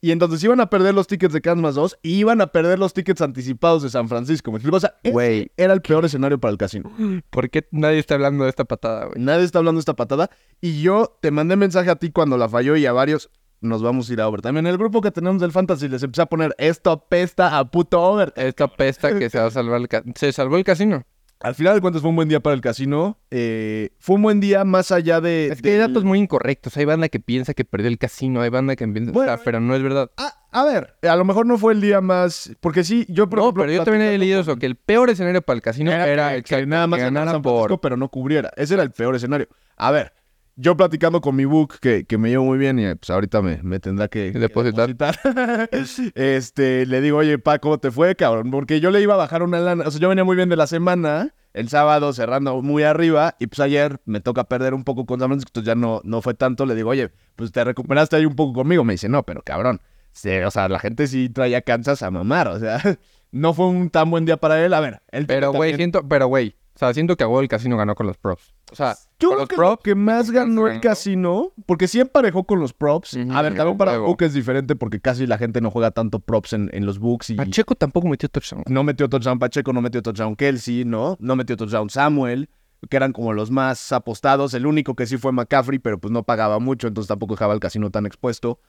Y 0.01 0.11
entonces 0.11 0.41
iban 0.43 0.61
a 0.61 0.69
perder 0.69 0.93
los 0.95 1.07
tickets 1.07 1.33
de 1.33 1.41
Kansas 1.41 1.61
más 1.61 1.75
dos 1.75 1.97
y 2.01 2.13
iban 2.19 2.39
a 2.39 2.47
perder 2.47 2.79
los 2.79 2.93
tickets 2.93 3.19
anticipados 3.21 3.83
de 3.83 3.89
San 3.89 4.07
Francisco. 4.07 4.49
¿Me 4.51 4.57
explico? 4.57 4.77
O 4.77 4.79
sea, 4.79 4.95
ese 5.03 5.11
Güey. 5.11 5.51
era 5.57 5.73
el 5.73 5.81
peor 5.81 6.05
escenario 6.05 6.39
para 6.39 6.51
el 6.53 6.57
casino. 6.57 6.89
¿Por 7.29 7.49
qué 7.49 7.67
nadie 7.71 7.99
está 7.99 8.15
hablando 8.15 8.45
de 8.45 8.49
esta 8.49 8.63
patada, 8.63 9.05
güey? 9.07 9.19
Nadie 9.21 9.43
está 9.43 9.59
hablando 9.59 9.77
de 9.77 9.81
esta 9.81 9.95
patada. 9.95 10.29
Y 10.61 10.81
yo 10.81 11.17
te 11.21 11.31
mandé 11.31 11.57
mensaje 11.57 11.89
a 11.89 11.97
ti 11.97 12.11
cuando 12.11 12.37
la 12.37 12.47
falló 12.47 12.77
y 12.77 12.85
a 12.85 12.93
varios. 12.93 13.29
Nos 13.61 13.83
vamos 13.83 14.09
a 14.09 14.13
ir 14.13 14.21
a 14.21 14.27
overtime. 14.29 14.57
En 14.59 14.67
el 14.67 14.77
grupo 14.77 15.01
que 15.01 15.11
tenemos 15.11 15.41
del 15.41 15.51
Fantasy 15.51 15.89
les 15.89 16.01
empecé 16.01 16.21
a 16.21 16.27
poner 16.27 16.55
esto 16.57 16.91
apesta 16.91 17.57
a 17.57 17.69
puto 17.69 18.01
over. 18.01 18.31
Esta 18.37 18.69
pesta 18.69 19.19
que 19.19 19.29
se 19.29 19.37
va 19.37 19.47
a 19.47 19.51
salvar 19.51 19.81
el 19.81 19.89
ca- 19.89 20.03
Se 20.15 20.31
salvó 20.31 20.55
el 20.55 20.63
casino. 20.63 21.03
Al 21.41 21.55
final 21.55 21.75
de 21.75 21.81
cuentas 21.81 22.01
fue 22.01 22.09
un 22.09 22.15
buen 22.15 22.27
día 22.29 22.39
para 22.41 22.53
el 22.53 22.61
casino. 22.61 23.17
Eh, 23.31 23.91
fue 23.99 24.17
un 24.17 24.21
buen 24.21 24.39
día 24.39 24.65
más 24.65 24.91
allá 24.91 25.21
de... 25.21 25.47
Es 25.47 25.61
que 25.61 25.69
hay 25.71 25.77
del- 25.77 25.87
datos 25.87 26.03
muy 26.03 26.19
incorrectos. 26.19 26.75
Hay 26.77 26.85
banda 26.85 27.07
que 27.09 27.19
piensa 27.19 27.53
que 27.53 27.63
perdió 27.65 27.87
el 27.87 27.97
casino, 27.97 28.41
hay 28.41 28.49
banda 28.49 28.75
que 28.75 28.87
piensa, 28.87 29.11
Bueno, 29.11 29.37
pero 29.45 29.59
no 29.59 29.75
es 29.75 29.81
verdad. 29.81 30.11
A 30.51 30.65
ver, 30.65 30.95
a 31.03 31.15
lo 31.15 31.25
mejor 31.25 31.45
no 31.45 31.57
fue 31.57 31.73
el 31.73 31.81
día 31.81 32.01
más... 32.01 32.51
Porque 32.59 32.83
sí, 32.83 33.05
yo... 33.07 33.29
por 33.29 33.37
No, 33.39 33.43
ejemplo, 33.45 33.63
pero 33.63 33.73
yo 33.73 33.83
también 33.83 34.05
he 34.07 34.17
leído 34.17 34.41
eso, 34.41 34.57
que 34.57 34.65
el 34.65 34.75
peor 34.75 35.09
escenario 35.09 35.41
para 35.41 35.55
el 35.55 35.61
casino 35.61 35.91
era, 35.91 36.07
era, 36.07 36.41
que, 36.41 36.65
nada 36.65 36.87
más 36.87 36.99
ganara 36.99 37.13
ganara 37.21 37.31
San 37.33 37.43
Francisco, 37.43 37.67
por... 37.69 37.79
pero 37.81 37.97
no 37.97 38.09
cubriera. 38.09 38.51
Ese 38.57 38.73
era 38.73 38.83
el 38.83 38.91
peor 38.91 39.15
escenario. 39.15 39.47
A 39.77 39.91
ver, 39.91 40.11
yo 40.59 40.75
platicando 40.75 41.21
con 41.21 41.37
mi 41.37 41.45
book, 41.45 41.79
que, 41.79 42.03
que 42.05 42.17
me 42.17 42.29
llevo 42.29 42.43
muy 42.43 42.57
bien, 42.57 42.79
y 42.79 42.93
pues 42.95 43.09
ahorita 43.09 43.41
me, 43.41 43.63
me 43.63 43.79
tendrá 43.79 44.09
que, 44.09 44.33
que 44.33 44.39
Depositar. 44.39 44.93
depositar. 44.93 45.69
este, 46.15 46.85
le 46.85 46.99
digo, 46.99 47.19
oye, 47.19 47.39
pa, 47.39 47.59
¿cómo 47.59 47.77
te 47.77 47.91
fue, 47.91 48.13
cabrón? 48.15 48.51
Porque 48.51 48.81
yo 48.81 48.91
le 48.91 49.01
iba 49.01 49.13
a 49.13 49.17
bajar 49.17 49.41
una 49.41 49.61
lana. 49.61 49.85
O 49.87 49.91
sea, 49.91 50.01
yo 50.01 50.09
venía 50.09 50.25
muy 50.25 50.35
bien 50.35 50.49
de 50.49 50.57
la 50.57 50.67
semana, 50.67 51.33
el 51.53 51.69
sábado 51.69 52.11
cerrando 52.11 52.61
muy 52.61 52.83
arriba, 52.83 53.37
y 53.39 53.47
pues 53.47 53.61
ayer 53.61 54.01
me 54.03 54.19
toca 54.19 54.43
perder 54.43 54.73
un 54.73 54.83
poco 54.83 55.05
con 55.05 55.21
San 55.21 55.29
Francisco, 55.29 55.49
entonces 55.49 55.67
ya 55.67 55.75
no, 55.75 56.01
no 56.03 56.21
fue 56.21 56.33
tanto. 56.33 56.65
Le 56.65 56.75
digo, 56.75 56.89
oye, 56.89 57.09
pues 57.37 57.53
te 57.53 57.63
recuperaste 57.63 58.17
ahí 58.17 58.25
un 58.25 58.35
poco 58.35 58.51
conmigo. 58.51 58.83
Me 58.83 58.93
dice, 58.93 59.07
no, 59.07 59.23
pero 59.23 59.41
cabrón. 59.41 59.79
sí, 60.11 60.39
o 60.39 60.51
sea, 60.51 60.67
la 60.67 60.79
gente 60.79 61.07
sí 61.07 61.29
traía 61.29 61.61
Kansas 61.61 62.03
a 62.03 62.11
mamar, 62.11 62.49
o 62.49 62.59
sea, 62.59 62.81
no 63.31 63.53
fue 63.53 63.67
un 63.67 63.89
tan 63.89 64.11
buen 64.11 64.25
día 64.25 64.35
para 64.35 64.63
él. 64.65 64.73
A 64.73 64.81
ver, 64.81 65.01
él 65.11 65.25
Pero, 65.25 65.53
güey, 65.53 65.75
siento, 65.75 66.05
pero, 66.05 66.27
güey, 66.27 66.55
o 66.79 66.85
sea, 66.85 66.93
siento 66.93 67.17
que 67.17 67.25
a 67.25 67.27
el 67.41 67.49
casino 67.49 67.75
ganó 67.75 67.93
con 67.93 68.07
los 68.07 68.15
props. 68.15 68.53
O 68.71 68.75
sea, 68.75 68.95
Yo 69.19 69.27
con 69.27 69.35
creo 69.35 69.39
los 69.39 69.49
que 69.49 69.55
props, 69.57 69.79
lo 69.79 69.83
que 69.83 69.95
más 69.95 70.31
ganó 70.31 70.65
el 70.69 70.79
casino, 70.79 71.51
porque 71.65 71.89
sí 71.89 71.99
emparejó 71.99 72.45
con 72.45 72.61
los 72.61 72.71
props. 72.71 73.17
A 73.31 73.41
ver, 73.41 73.53
también 73.53 73.77
para. 73.77 73.97
Book 73.97 74.21
es 74.21 74.33
diferente 74.33 74.77
porque 74.77 75.01
casi 75.01 75.27
la 75.27 75.37
gente 75.37 75.59
no 75.59 75.71
juega 75.71 75.91
tanto 75.91 76.21
props 76.21 76.53
en, 76.53 76.69
en 76.71 76.85
los 76.85 76.97
books 76.97 77.31
y 77.31 77.35
Pacheco 77.35 77.75
tampoco 77.75 78.07
metió 78.07 78.29
touchdown. 78.29 78.63
no 78.67 78.85
metió 78.85 79.09
touchdown 79.09 79.39
Pacheco, 79.39 79.73
no 79.73 79.81
metió 79.81 80.01
touchdown 80.01 80.37
Kelsey, 80.37 80.85
¿no? 80.85 81.17
No 81.19 81.35
metió 81.35 81.57
touchdown 81.57 81.89
Samuel, 81.89 82.49
que 82.89 82.95
eran 82.95 83.11
como 83.11 83.33
los 83.33 83.51
más 83.51 83.91
apostados. 83.91 84.53
El 84.53 84.65
único 84.65 84.95
que 84.95 85.05
sí 85.05 85.17
fue 85.17 85.33
McCaffrey, 85.33 85.79
pero 85.79 85.99
pues 85.99 86.13
no 86.13 86.23
pagaba 86.23 86.59
mucho, 86.59 86.87
entonces 86.87 87.09
tampoco 87.09 87.33
dejaba 87.33 87.53
el 87.53 87.59
casino 87.59 87.91
tan 87.91 88.05
expuesto. 88.05 88.61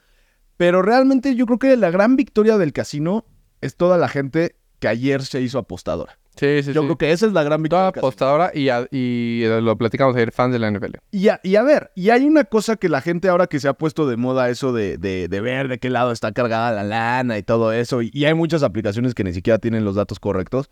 Pero 0.57 0.81
realmente 0.81 1.33
yo 1.35 1.45
creo 1.45 1.59
que 1.59 1.77
la 1.77 1.91
gran 1.91 2.17
victoria 2.17 2.57
del 2.57 2.73
casino 2.73 3.23
es 3.61 3.77
toda 3.77 3.97
la 3.97 4.09
gente 4.09 4.57
que 4.79 4.89
ayer 4.89 5.23
se 5.23 5.39
hizo 5.41 5.59
apostadora. 5.59 6.19
Sí, 6.35 6.63
sí, 6.63 6.71
Yo 6.73 6.81
sí. 6.81 6.87
creo 6.87 6.97
que 6.97 7.11
esa 7.11 7.25
es 7.27 7.33
la 7.33 7.43
gran 7.43 7.61
victoria. 7.61 7.91
Toda 7.91 7.99
apostadora 7.99 8.51
y, 8.53 8.69
a- 8.69 8.87
y 8.89 9.43
eh, 9.43 9.59
lo 9.61 9.77
platicamos 9.77 10.15
ayer, 10.15 10.31
fans 10.31 10.53
de 10.53 10.59
la 10.59 10.71
NFL. 10.71 10.95
Y 11.11 11.27
a, 11.27 11.39
y 11.43 11.55
a 11.57 11.63
ver, 11.63 11.91
y 11.93 12.09
hay 12.09 12.25
una 12.25 12.45
cosa 12.45 12.77
que 12.77 12.87
la 12.89 13.01
gente 13.01 13.27
ahora 13.29 13.47
que 13.47 13.59
se 13.59 13.67
ha 13.67 13.73
puesto 13.73 14.07
de 14.07 14.15
moda 14.17 14.49
eso 14.49 14.71
de, 14.73 14.97
de, 14.97 15.27
de 15.27 15.41
ver 15.41 15.67
de 15.67 15.77
qué 15.77 15.89
lado 15.89 16.11
está 16.11 16.31
cargada 16.31 16.71
la 16.71 16.83
lana 16.83 17.37
y 17.37 17.43
todo 17.43 17.73
eso, 17.73 18.01
y, 18.01 18.09
y 18.13 18.25
hay 18.25 18.33
muchas 18.33 18.63
aplicaciones 18.63 19.13
que 19.13 19.23
ni 19.23 19.33
siquiera 19.33 19.59
tienen 19.59 19.83
los 19.85 19.95
datos 19.95 20.19
correctos, 20.19 20.69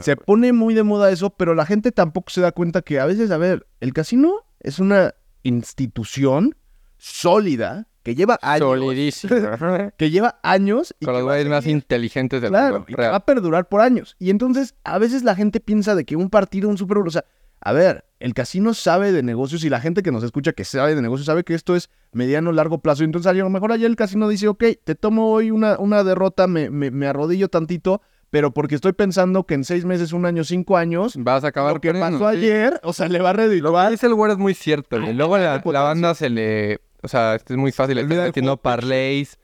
se 0.00 0.16
pone 0.16 0.52
muy 0.52 0.74
de 0.74 0.84
moda 0.84 1.10
eso, 1.10 1.30
pero 1.30 1.54
la 1.54 1.66
gente 1.66 1.90
tampoco 1.92 2.30
se 2.30 2.40
da 2.40 2.52
cuenta 2.52 2.82
que 2.82 3.00
a 3.00 3.06
veces, 3.06 3.30
a 3.32 3.36
ver, 3.36 3.66
el 3.80 3.92
casino 3.92 4.34
es 4.60 4.78
una 4.78 5.14
institución 5.42 6.54
sólida 6.98 7.88
que 8.10 8.14
lleva 8.16 8.38
años, 8.42 8.60
Solidísimo. 8.68 9.34
que 9.96 10.10
lleva 10.10 10.38
años 10.42 10.94
y 11.00 11.04
Con 11.04 11.14
los 11.14 11.22
güeyes 11.24 11.48
más 11.48 11.66
inteligentes 11.66 12.40
del 12.42 12.50
Claro, 12.50 12.74
mundo. 12.80 12.86
y 12.88 12.94
que 12.94 13.02
va 13.02 13.16
a 13.16 13.24
perdurar 13.24 13.68
por 13.68 13.80
años. 13.80 14.16
Y 14.18 14.30
entonces, 14.30 14.74
a 14.84 14.98
veces 14.98 15.22
la 15.22 15.34
gente 15.34 15.60
piensa 15.60 15.94
de 15.94 16.04
que 16.04 16.16
un 16.16 16.30
partido, 16.30 16.68
un 16.68 16.76
Super 16.78 16.98
Bowl, 16.98 17.08
o 17.08 17.10
sea, 17.10 17.24
a 17.60 17.72
ver, 17.72 18.04
el 18.20 18.32
casino 18.34 18.72
sabe 18.74 19.12
de 19.12 19.22
negocios 19.22 19.64
y 19.64 19.68
la 19.68 19.80
gente 19.80 20.02
que 20.02 20.10
nos 20.10 20.24
escucha 20.24 20.52
que 20.52 20.64
sabe 20.64 20.94
de 20.94 21.02
negocios 21.02 21.26
sabe 21.26 21.44
que 21.44 21.54
esto 21.54 21.76
es 21.76 21.90
mediano, 22.12 22.52
largo 22.52 22.78
plazo. 22.80 23.02
Y 23.02 23.06
entonces, 23.06 23.30
a 23.30 23.34
lo 23.34 23.50
mejor 23.50 23.70
ayer 23.72 23.86
el 23.86 23.96
casino 23.96 24.28
dice, 24.28 24.48
ok, 24.48 24.64
te 24.82 24.94
tomo 24.94 25.30
hoy 25.30 25.50
una, 25.50 25.78
una 25.78 26.02
derrota, 26.02 26.46
me, 26.46 26.70
me, 26.70 26.90
me 26.90 27.06
arrodillo 27.06 27.48
tantito, 27.48 28.00
pero 28.30 28.54
porque 28.54 28.76
estoy 28.76 28.92
pensando 28.92 29.44
que 29.44 29.54
en 29.54 29.64
seis 29.64 29.84
meses, 29.84 30.12
un 30.14 30.24
año, 30.24 30.44
cinco 30.44 30.76
años, 30.78 31.16
Vas 31.18 31.44
a 31.44 31.48
acabar 31.48 31.74
lo 31.74 31.80
que 31.80 31.92
pasó 31.92 32.18
sí. 32.30 32.36
ayer, 32.36 32.80
o 32.82 32.92
sea, 32.92 33.08
le 33.08 33.18
va 33.20 33.30
a 33.30 33.32
Lo 33.32 33.38
que 33.40 33.48
redituar. 33.48 33.90
dice 33.90 34.06
el 34.06 34.14
güero 34.14 34.32
es 34.34 34.38
muy 34.38 34.54
cierto. 34.54 34.98
güey. 35.00 35.12
Luego 35.12 35.36
la, 35.36 35.58
banda 35.64 36.14
se 36.14 36.30
le... 36.30 36.80
O 37.02 37.08
sea, 37.08 37.34
esto 37.34 37.52
es 37.54 37.58
muy 37.58 37.72
fácil. 37.72 37.98
el 37.98 38.06
metiendo 38.06 38.56
parlays, 38.56 39.38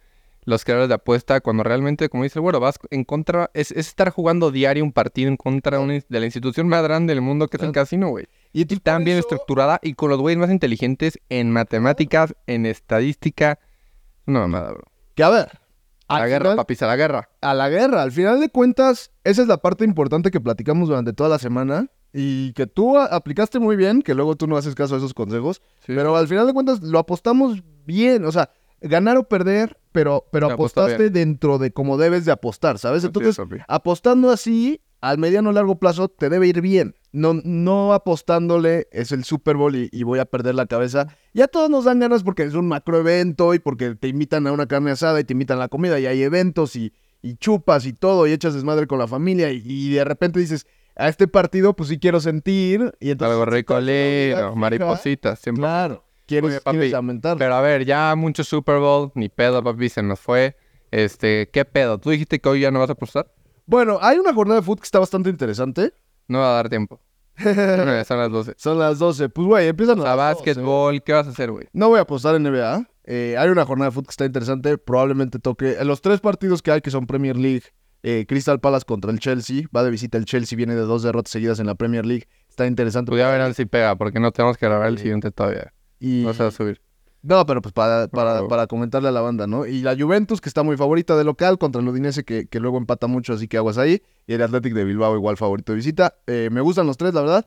los 0.45 0.65
creadores 0.65 0.89
de 0.89 0.95
apuesta, 0.95 1.41
cuando 1.41 1.63
realmente, 1.65 2.09
como 2.09 2.23
dice 2.23 2.39
el 2.39 2.43
güero, 2.43 2.61
vas 2.61 2.79
en 2.91 3.05
contra... 3.05 3.51
Es, 3.55 3.73
es 3.73 3.89
estar 3.89 4.11
jugando 4.11 4.51
diario 4.53 4.85
un 4.85 4.93
partido 4.93 5.29
en 5.29 5.37
contra 5.37 5.79
de, 5.79 5.83
una 5.85 5.95
de 5.95 6.21
la 6.21 6.25
institución 6.27 6.69
más 6.69 6.83
grande 6.83 7.13
del 7.15 7.23
mundo 7.23 7.49
que 7.49 7.57
es 7.57 7.63
el 7.63 7.73
casino, 7.73 8.09
güey. 8.11 8.27
Y 8.53 8.61
Y 8.63 8.79
tan 8.79 9.05
bien 9.05 9.17
eso- 9.19 9.27
estructurada 9.27 9.81
y 9.83 9.95
con 9.95 10.11
los 10.11 10.21
güeyes 10.21 10.39
más 10.39 10.51
inteligentes 10.51 11.19
en 11.31 11.51
matemáticas, 11.51 12.35
en 12.47 12.65
estadística. 12.67 13.59
Una 14.27 14.41
mamada, 14.41 14.71
bro. 14.73 14.85
Que 15.15 15.23
a 15.25 15.31
ver, 15.31 15.59
A 16.09 16.21
la 16.21 16.27
guerra, 16.29 16.45
final- 16.51 16.57
papis, 16.57 16.83
a 16.83 16.87
la 16.87 16.97
guerra. 16.97 17.29
a 17.41 17.55
la 17.55 17.69
guerra. 17.69 18.03
Al 18.03 18.13
final 18.13 18.39
de 18.41 18.49
cuentas, 18.49 19.11
esa 19.25 19.43
es 19.43 19.49
la 19.49 19.57
parte 19.57 19.85
importante 19.85 20.31
que 20.31 20.41
platicamos 20.41 20.89
durante 20.89 21.13
toda 21.13 21.29
la 21.31 21.39
semana 21.39 21.89
y 22.19 22.53
que 22.55 22.67
tú 22.67 22.99
aplicaste 22.99 23.59
muy 23.59 23.77
bien, 23.77 24.01
que 24.01 24.15
luego 24.15 24.37
tú 24.37 24.47
no 24.47 24.57
haces 24.57 24.75
caso 24.75 24.95
a 24.95 24.99
esos 24.99 25.13
consejos, 25.13 25.61
Sí. 25.85 25.93
pero 25.95 26.17
al 26.17 26.27
final 26.29 26.47
de 26.47 26.55
cuentas 26.55 26.81
lo 26.83 26.99
apostamos 26.99 27.63
bien, 27.85 28.25
o 28.25 28.33
sea, 28.33 28.51
ganar 28.81 29.19
o 29.19 29.25
perder, 29.29 29.79
pero, 29.93 30.25
pero 30.33 30.51
apostaste 30.51 31.11
dentro 31.11 31.59
de 31.59 31.73
como 31.73 31.99
debes 31.99 32.25
de 32.25 32.33
apostar, 32.33 32.79
¿sabes? 32.79 33.05
Entonces, 33.05 33.37
apostando 33.69 34.31
así, 34.31 34.81
al 35.03 35.19
mediano 35.19 35.51
o 35.51 35.53
largo 35.53 35.79
plazo, 35.79 36.09
te 36.09 36.31
debe 36.31 36.47
ir 36.49 36.63
bien. 36.63 36.95
No, 37.13 37.35
no 37.45 37.93
apostándole, 37.95 38.89
es 38.93 39.13
el 39.13 39.25
Super 39.25 39.57
Bowl 39.57 39.75
y, 39.77 39.89
y 39.93 40.03
voy 40.03 40.19
a 40.19 40.25
perder 40.25 40.55
la 40.55 40.67
cabeza. 40.67 41.07
Ya 41.35 41.49
todos 41.49 41.69
nos 41.71 41.85
dan 41.85 42.01
ganas 42.01 42.23
porque 42.23 42.43
es 42.45 42.55
un 42.55 42.67
macroevento 42.69 43.55
y 43.55 43.59
porque 43.59 43.95
te 43.95 44.09
invitan 44.09 44.47
a 44.47 44.53
una 44.53 44.67
carne 44.67 44.91
asada 44.91 45.21
y 45.21 45.25
te 45.25 45.33
invitan 45.35 45.59
a 45.59 45.61
la 45.61 45.69
comida 45.69 46.01
y 46.01 46.07
hay 46.07 46.23
eventos 46.23 46.77
y, 46.77 46.93
y 47.23 47.37
chupas 47.37 47.87
y 47.87 47.93
todo 47.93 48.27
y 48.27 48.33
echas 48.33 48.55
desmadre 48.55 48.87
con 48.87 48.99
la 48.99 49.07
familia 49.07 49.51
y, 49.53 49.63
y 49.65 49.91
de 49.95 50.05
repente 50.05 50.41
dices, 50.41 50.67
a 50.97 51.09
este 51.09 51.29
partido 51.29 51.75
pues 51.75 51.89
sí 51.91 51.99
quiero 51.99 52.21
sentir 52.21 52.93
y 53.01 53.11
entonces... 53.11 53.33
Algo 53.33 53.47
ricolero, 53.47 54.57
maripositas, 54.57 55.39
siempre. 55.39 55.61
Claro, 55.63 56.05
quieres, 56.27 56.51
Oye, 56.51 56.61
papi, 56.61 56.77
quieres 56.79 56.95
aumentar. 56.95 57.37
Pero 57.39 57.55
a 57.55 57.61
ver, 57.61 57.85
ya 57.85 58.15
mucho 58.17 58.43
Super 58.45 58.79
Bowl, 58.79 59.13
ni 59.15 59.29
pedo, 59.29 59.63
papi, 59.63 59.89
se 59.89 60.03
nos 60.03 60.21
fue. 60.21 60.57
Este, 60.91 61.51
¿qué 61.53 61.65
pedo? 61.65 61.99
¿Tú 61.99 62.11
dijiste 62.11 62.41
que 62.41 62.49
hoy 62.49 62.61
ya 62.61 62.71
no 62.71 62.79
vas 62.81 62.89
a 62.91 62.95
apostar? 62.95 63.33
Bueno, 63.67 63.99
hay 64.01 64.19
una 64.19 64.33
jornada 64.33 64.61
de 64.61 64.65
fútbol 64.65 64.81
que 64.81 64.85
está 64.87 64.99
bastante 64.99 65.29
interesante. 65.29 65.93
No 66.29 66.39
va 66.41 66.51
a 66.53 66.55
dar 66.55 66.69
tiempo. 66.69 67.01
Son 67.37 68.19
las 68.19 68.31
12. 68.31 68.55
Son 68.57 68.79
las 68.79 68.99
12. 68.99 69.29
Pues, 69.29 69.47
güey, 69.47 69.69
empiezan 69.69 69.99
O 69.99 70.03
a 70.03 70.05
sea, 70.07 70.13
12. 70.15 70.35
básquetbol, 70.35 71.03
¿qué 71.03 71.13
vas 71.13 71.27
a 71.27 71.31
hacer, 71.31 71.51
güey? 71.51 71.67
No 71.73 71.89
voy 71.89 71.99
a 71.99 72.03
apostar 72.03 72.35
en 72.37 72.45
NBA. 72.45 72.89
Eh, 73.05 73.37
hay 73.39 73.49
una 73.49 73.65
jornada 73.67 73.91
de 73.91 73.95
fútbol 73.95 74.07
que 74.07 74.13
está 74.13 74.25
interesante. 74.25 74.79
Probablemente 74.79 75.39
toque. 75.39 75.77
Los 75.85 76.01
tres 76.01 76.21
partidos 76.21 76.63
que 76.63 76.71
hay, 76.71 76.81
que 76.81 76.91
son 76.91 77.07
Premier 77.07 77.37
League, 77.37 77.65
eh, 78.09 78.25
Crystal 78.25 78.61
Palace 78.61 78.85
contra 78.87 79.11
el 79.11 79.19
Chelsea. 79.19 79.63
Va 79.75 79.83
de 79.83 79.91
visita 79.91 80.17
el 80.17 80.27
Chelsea, 80.27 80.57
viene 80.57 80.77
de 80.77 80.83
dos 80.83 81.03
derrotas 81.03 81.33
seguidas 81.33 81.59
en 81.59 81.67
la 81.67 81.75
Premier 81.75 82.07
League. 82.07 82.29
Está 82.49 82.65
interesante. 82.65 83.11
Pues 83.11 83.19
ya 83.19 83.29
verán 83.29 83.53
si 83.53 83.67
pega, 83.67 83.97
porque 83.97 84.21
no 84.21 84.31
tenemos 84.31 84.57
que 84.57 84.65
grabar 84.67 84.87
el 84.87 84.99
siguiente 84.99 85.33
todavía. 85.33 85.73
Y... 85.99 86.23
No 86.23 86.33
se 86.33 86.45
va 86.45 86.51
a 86.51 86.53
subir. 86.53 86.81
No, 87.23 87.45
pero 87.45 87.61
pues 87.61 87.73
para, 87.73 88.07
para, 88.07 88.47
para 88.47 88.69
comentarle 88.69 89.09
a 89.09 89.13
la 89.13 89.21
banda, 89.21 89.49
¿no? 89.49 89.67
Y 89.67 89.83
la 89.83 89.97
Juventus, 89.97 90.41
que 90.41 90.49
está 90.49 90.63
muy 90.63 90.77
favorita 90.77 91.17
de 91.17 91.25
local, 91.25 91.59
contra 91.59 91.83
el 91.83 91.89
Udinese, 91.89 92.23
que, 92.23 92.47
que 92.47 92.61
luego 92.61 92.79
empata 92.79 93.09
mucho, 93.09 93.33
así 93.33 93.49
que 93.49 93.57
aguas 93.57 93.77
ahí. 93.77 94.01
Y 94.29 94.35
el 94.35 94.43
Athletic 94.43 94.73
de 94.73 94.85
Bilbao, 94.85 95.17
igual 95.17 95.37
favorito 95.37 95.73
de 95.73 95.77
visita. 95.77 96.15
Eh, 96.29 96.49
me 96.53 96.61
gustan 96.61 96.87
los 96.87 96.97
tres, 96.97 97.13
la 97.13 97.23
verdad. 97.23 97.47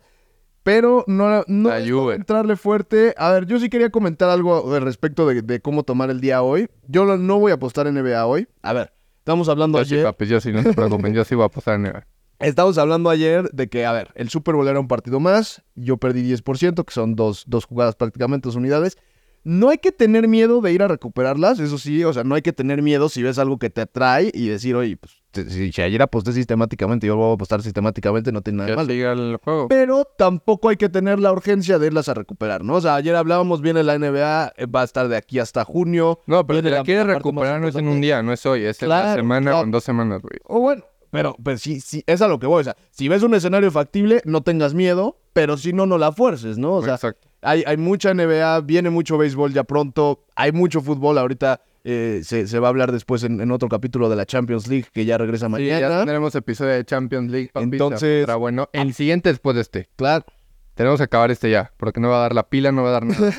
Pero 0.64 1.06
no, 1.08 1.46
no 1.48 1.74
entrarle 2.12 2.58
fuerte. 2.58 3.16
A 3.18 3.32
ver, 3.32 3.46
yo 3.46 3.60
sí 3.60 3.70
quería 3.70 3.92
comentar 3.92 4.30
algo 4.30 4.76
al 4.76 4.82
respecto 4.82 5.26
de, 5.26 5.42
de 5.42 5.62
cómo 5.62 5.84
tomar 5.84 6.10
el 6.10 6.20
día 6.20 6.42
hoy. 6.42 6.68
Yo 6.86 7.06
no 7.18 7.40
voy 7.40 7.54
a 7.54 7.56
apostar 7.56 7.88
en 7.88 7.96
NBA 7.96 8.26
hoy. 8.26 8.50
A 8.62 8.74
ver, 8.74 8.92
estamos 9.30 9.48
hablando 9.48 9.78
ayer. 9.78 10.04
papi, 10.04 10.26
yo 10.26 10.42
sí, 10.42 10.52
no 10.52 10.64
se 10.64 10.74
preocupen, 10.74 11.14
yo 11.14 11.24
sí 11.24 11.36
voy 11.36 11.44
a 11.44 11.46
apostar 11.48 11.76
en 11.76 11.84
NBA. 11.84 12.08
Estamos 12.40 12.80
hablando 12.80 13.12
ayer 13.12 13.48
de 13.52 13.70
que, 13.70 13.86
a 13.86 13.92
ver, 13.92 14.10
el 14.16 14.30
Super 14.30 14.56
Bowl 14.56 14.68
era 14.68 14.80
un 14.80 14.88
partido 14.88 15.20
más, 15.20 15.62
yo 15.76 15.98
perdí 15.98 16.24
10%, 16.24 16.84
que 16.84 16.92
son 16.92 17.16
dos, 17.16 17.44
dos 17.46 17.66
jugadas 17.66 17.96
prácticamente, 17.96 18.48
dos 18.48 18.56
unidades. 18.56 18.98
No 19.44 19.70
hay 19.70 19.78
que 19.78 19.92
tener 19.92 20.28
miedo 20.28 20.62
de 20.62 20.74
ir 20.74 20.84
a 20.84 20.88
recuperarlas, 20.88 21.60
eso 21.60 21.78
sí, 21.78 22.04
o 22.04 22.14
sea, 22.14 22.24
no 22.24 22.36
hay 22.36 22.42
que 22.42 22.54
tener 22.54 22.82
miedo 22.82 23.10
si 23.10 23.24
ves 23.24 23.40
algo 23.40 23.58
que 23.58 23.70
te 23.70 23.82
atrae 23.82 24.32
y 24.34 24.48
decir, 24.48 24.76
oye, 24.76 24.98
pues 24.98 25.14
si, 25.50 25.82
ayer 25.82 26.02
aposté 26.02 26.34
sistemáticamente, 26.34 27.06
yo 27.08 27.16
voy 27.16 27.32
a 27.32 27.34
apostar 27.36 27.62
sistemáticamente, 27.62 28.32
no 28.32 28.42
tiene 28.42 28.66
nada 28.66 28.84
de 28.84 28.94
siga 28.94 29.12
el 29.14 29.38
juego. 29.44 29.68
Pero 29.68 30.06
tampoco 30.18 30.70
hay 30.70 30.76
que 30.76 30.90
tener 30.90 31.20
la 31.20 31.32
urgencia 31.32 31.80
de 31.80 31.88
irlas 31.88 32.10
a 32.10 32.16
recuperar, 32.16 32.64
¿no? 32.64 32.76
O 32.76 32.82
sea, 32.82 32.96
ayer 32.96 33.16
hablábamos 33.16 33.62
bien 33.62 33.78
en 33.78 33.86
la 33.86 33.98
NBA, 33.98 34.54
eh, 34.58 34.66
va 34.66 34.82
a 34.82 34.86
estar 34.86 35.08
de 35.08 35.16
aquí 35.18 35.40
hasta 35.40 35.64
junio. 35.64 36.20
No, 36.26 36.46
pero 36.46 36.60
si 36.62 36.66
la 36.70 36.78
la 36.78 36.84
quieres 36.84 37.06
recuperar 37.06 37.62
no 37.62 37.68
es 37.68 37.76
en 37.76 37.88
un 37.88 38.02
día, 38.02 38.22
no 38.24 38.34
es 38.34 38.46
hoy, 38.46 38.64
es 38.66 38.82
en 38.82 38.90
la 38.90 39.02
Claro, 39.02 39.22
semana 39.22 39.52
no. 39.52 39.60
o 39.60 39.64
en 39.64 39.72
dos 39.72 39.84
semanas, 39.84 40.22
güey. 40.22 40.40
O 40.46 40.60
bueno, 40.60 40.84
pero 41.12 41.36
pues 41.44 41.62
sí, 41.62 41.80
sí, 41.80 42.04
es 42.08 42.22
a 42.22 42.28
lo 42.28 42.40
que 42.40 42.48
voy. 42.48 42.62
O 42.62 42.64
sea, 42.64 42.76
si 42.92 43.08
ves 43.08 43.24
un 43.24 43.34
escenario 43.34 43.72
factible, 43.72 44.22
no 44.26 44.42
tengas 44.42 44.74
miedo, 44.74 45.18
pero 45.34 45.58
si 45.58 45.74
no, 45.74 45.86
no 45.86 45.98
la 45.98 46.12
fuerces, 46.12 46.58
¿no? 46.58 46.74
O 46.76 46.84
sea, 46.84 46.96
Exacto. 46.96 47.28
hay, 47.42 47.64
hay 47.66 47.78
mucha 47.78 48.14
NBA, 48.14 48.62
viene 48.62 48.90
mucho 48.90 49.18
béisbol 49.18 49.54
ya 49.54 49.64
pronto, 49.64 50.26
hay 50.36 50.52
mucho 50.52 50.82
fútbol. 50.82 51.18
Ahorita 51.18 51.62
eh, 51.84 52.22
se, 52.24 52.46
se 52.48 52.60
va 52.60 52.68
a 52.68 52.70
hablar 52.70 52.92
después 52.92 53.24
en, 53.24 53.40
en 53.42 53.52
otro 53.52 53.70
capítulo 53.70 54.10
de 54.10 54.16
la 54.16 54.26
Champions 54.26 54.68
League, 54.68 54.86
que 54.94 55.06
ya 55.06 55.18
regresa 55.18 55.48
mañana. 55.50 55.80
ya 55.80 55.98
tendremos 56.00 56.36
episodio 56.36 56.72
de 56.74 56.86
Champions 56.86 57.32
League. 57.32 57.52
Entonces- 57.56 58.24
Será 58.26 58.36
bueno. 58.36 58.70
El 58.74 58.94
siguiente 58.94 59.30
después 59.30 59.56
de 59.56 59.62
este. 59.62 59.90
Claro. 59.96 60.26
Tenemos 60.76 60.98
que 60.98 61.04
acabar 61.04 61.30
este 61.30 61.50
ya, 61.50 61.74
porque 61.76 62.00
no 62.00 62.08
va 62.08 62.20
a 62.20 62.22
dar 62.22 62.34
la 62.34 62.48
pila, 62.48 62.72
no 62.72 62.84
va 62.84 62.90
a 62.90 62.92
dar 62.94 63.06
nada. 63.06 63.30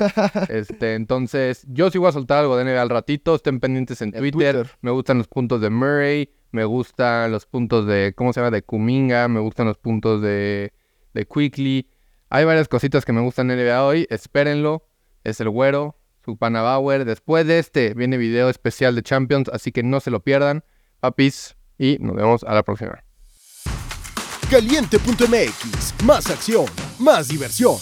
este, 0.49 0.93
entonces, 0.93 1.63
yo 1.67 1.89
sí 1.89 1.97
voy 1.97 2.09
a 2.09 2.11
soltar 2.11 2.37
algo 2.37 2.55
de 2.55 2.65
NBA 2.65 2.79
al 2.79 2.89
ratito. 2.89 3.33
Estén 3.33 3.59
pendientes 3.59 3.99
en 4.03 4.09
En 4.09 4.19
Twitter. 4.19 4.55
Twitter. 4.57 4.71
Me 4.81 4.91
gustan 4.91 5.17
los 5.17 5.27
puntos 5.27 5.59
de 5.59 5.71
Murray. 5.71 6.29
Me 6.51 6.65
gustan 6.65 7.31
los 7.31 7.45
puntos 7.45 7.87
de, 7.87 8.13
¿cómo 8.15 8.33
se 8.33 8.39
llama? 8.39 8.51
De 8.51 8.61
Kuminga. 8.61 9.27
Me 9.27 9.39
gustan 9.39 9.67
los 9.67 9.77
puntos 9.77 10.21
de, 10.21 10.73
de 11.13 11.25
Quickly. 11.25 11.87
Hay 12.29 12.45
varias 12.45 12.67
cositas 12.67 13.05
que 13.05 13.13
me 13.13 13.21
gustan 13.21 13.49
en 13.51 13.57
NBA 13.57 13.85
hoy. 13.85 14.07
Espérenlo. 14.09 14.85
Es 15.23 15.39
el 15.39 15.49
güero, 15.49 15.97
su 16.25 16.37
pana 16.37 16.61
Bauer. 16.61 17.05
Después 17.05 17.45
de 17.47 17.59
este 17.59 17.93
viene 17.93 18.17
video 18.17 18.49
especial 18.49 18.95
de 18.95 19.03
Champions, 19.03 19.49
así 19.49 19.71
que 19.71 19.83
no 19.83 19.99
se 19.99 20.11
lo 20.11 20.21
pierdan. 20.21 20.63
Papis, 20.99 21.55
y 21.77 21.97
nos 21.99 22.15
vemos 22.15 22.43
a 22.43 22.53
la 22.53 22.63
próxima. 22.63 23.03
Caliente.mx, 24.49 26.03
más 26.03 26.29
acción, 26.29 26.65
más 26.99 27.27
diversión. 27.27 27.77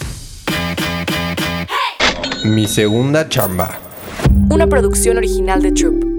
Mi 2.44 2.66
segunda 2.66 3.28
chamba. 3.28 3.78
Una 4.50 4.66
producción 4.66 5.16
original 5.16 5.62
de 5.62 5.72
Troop. 5.72 6.09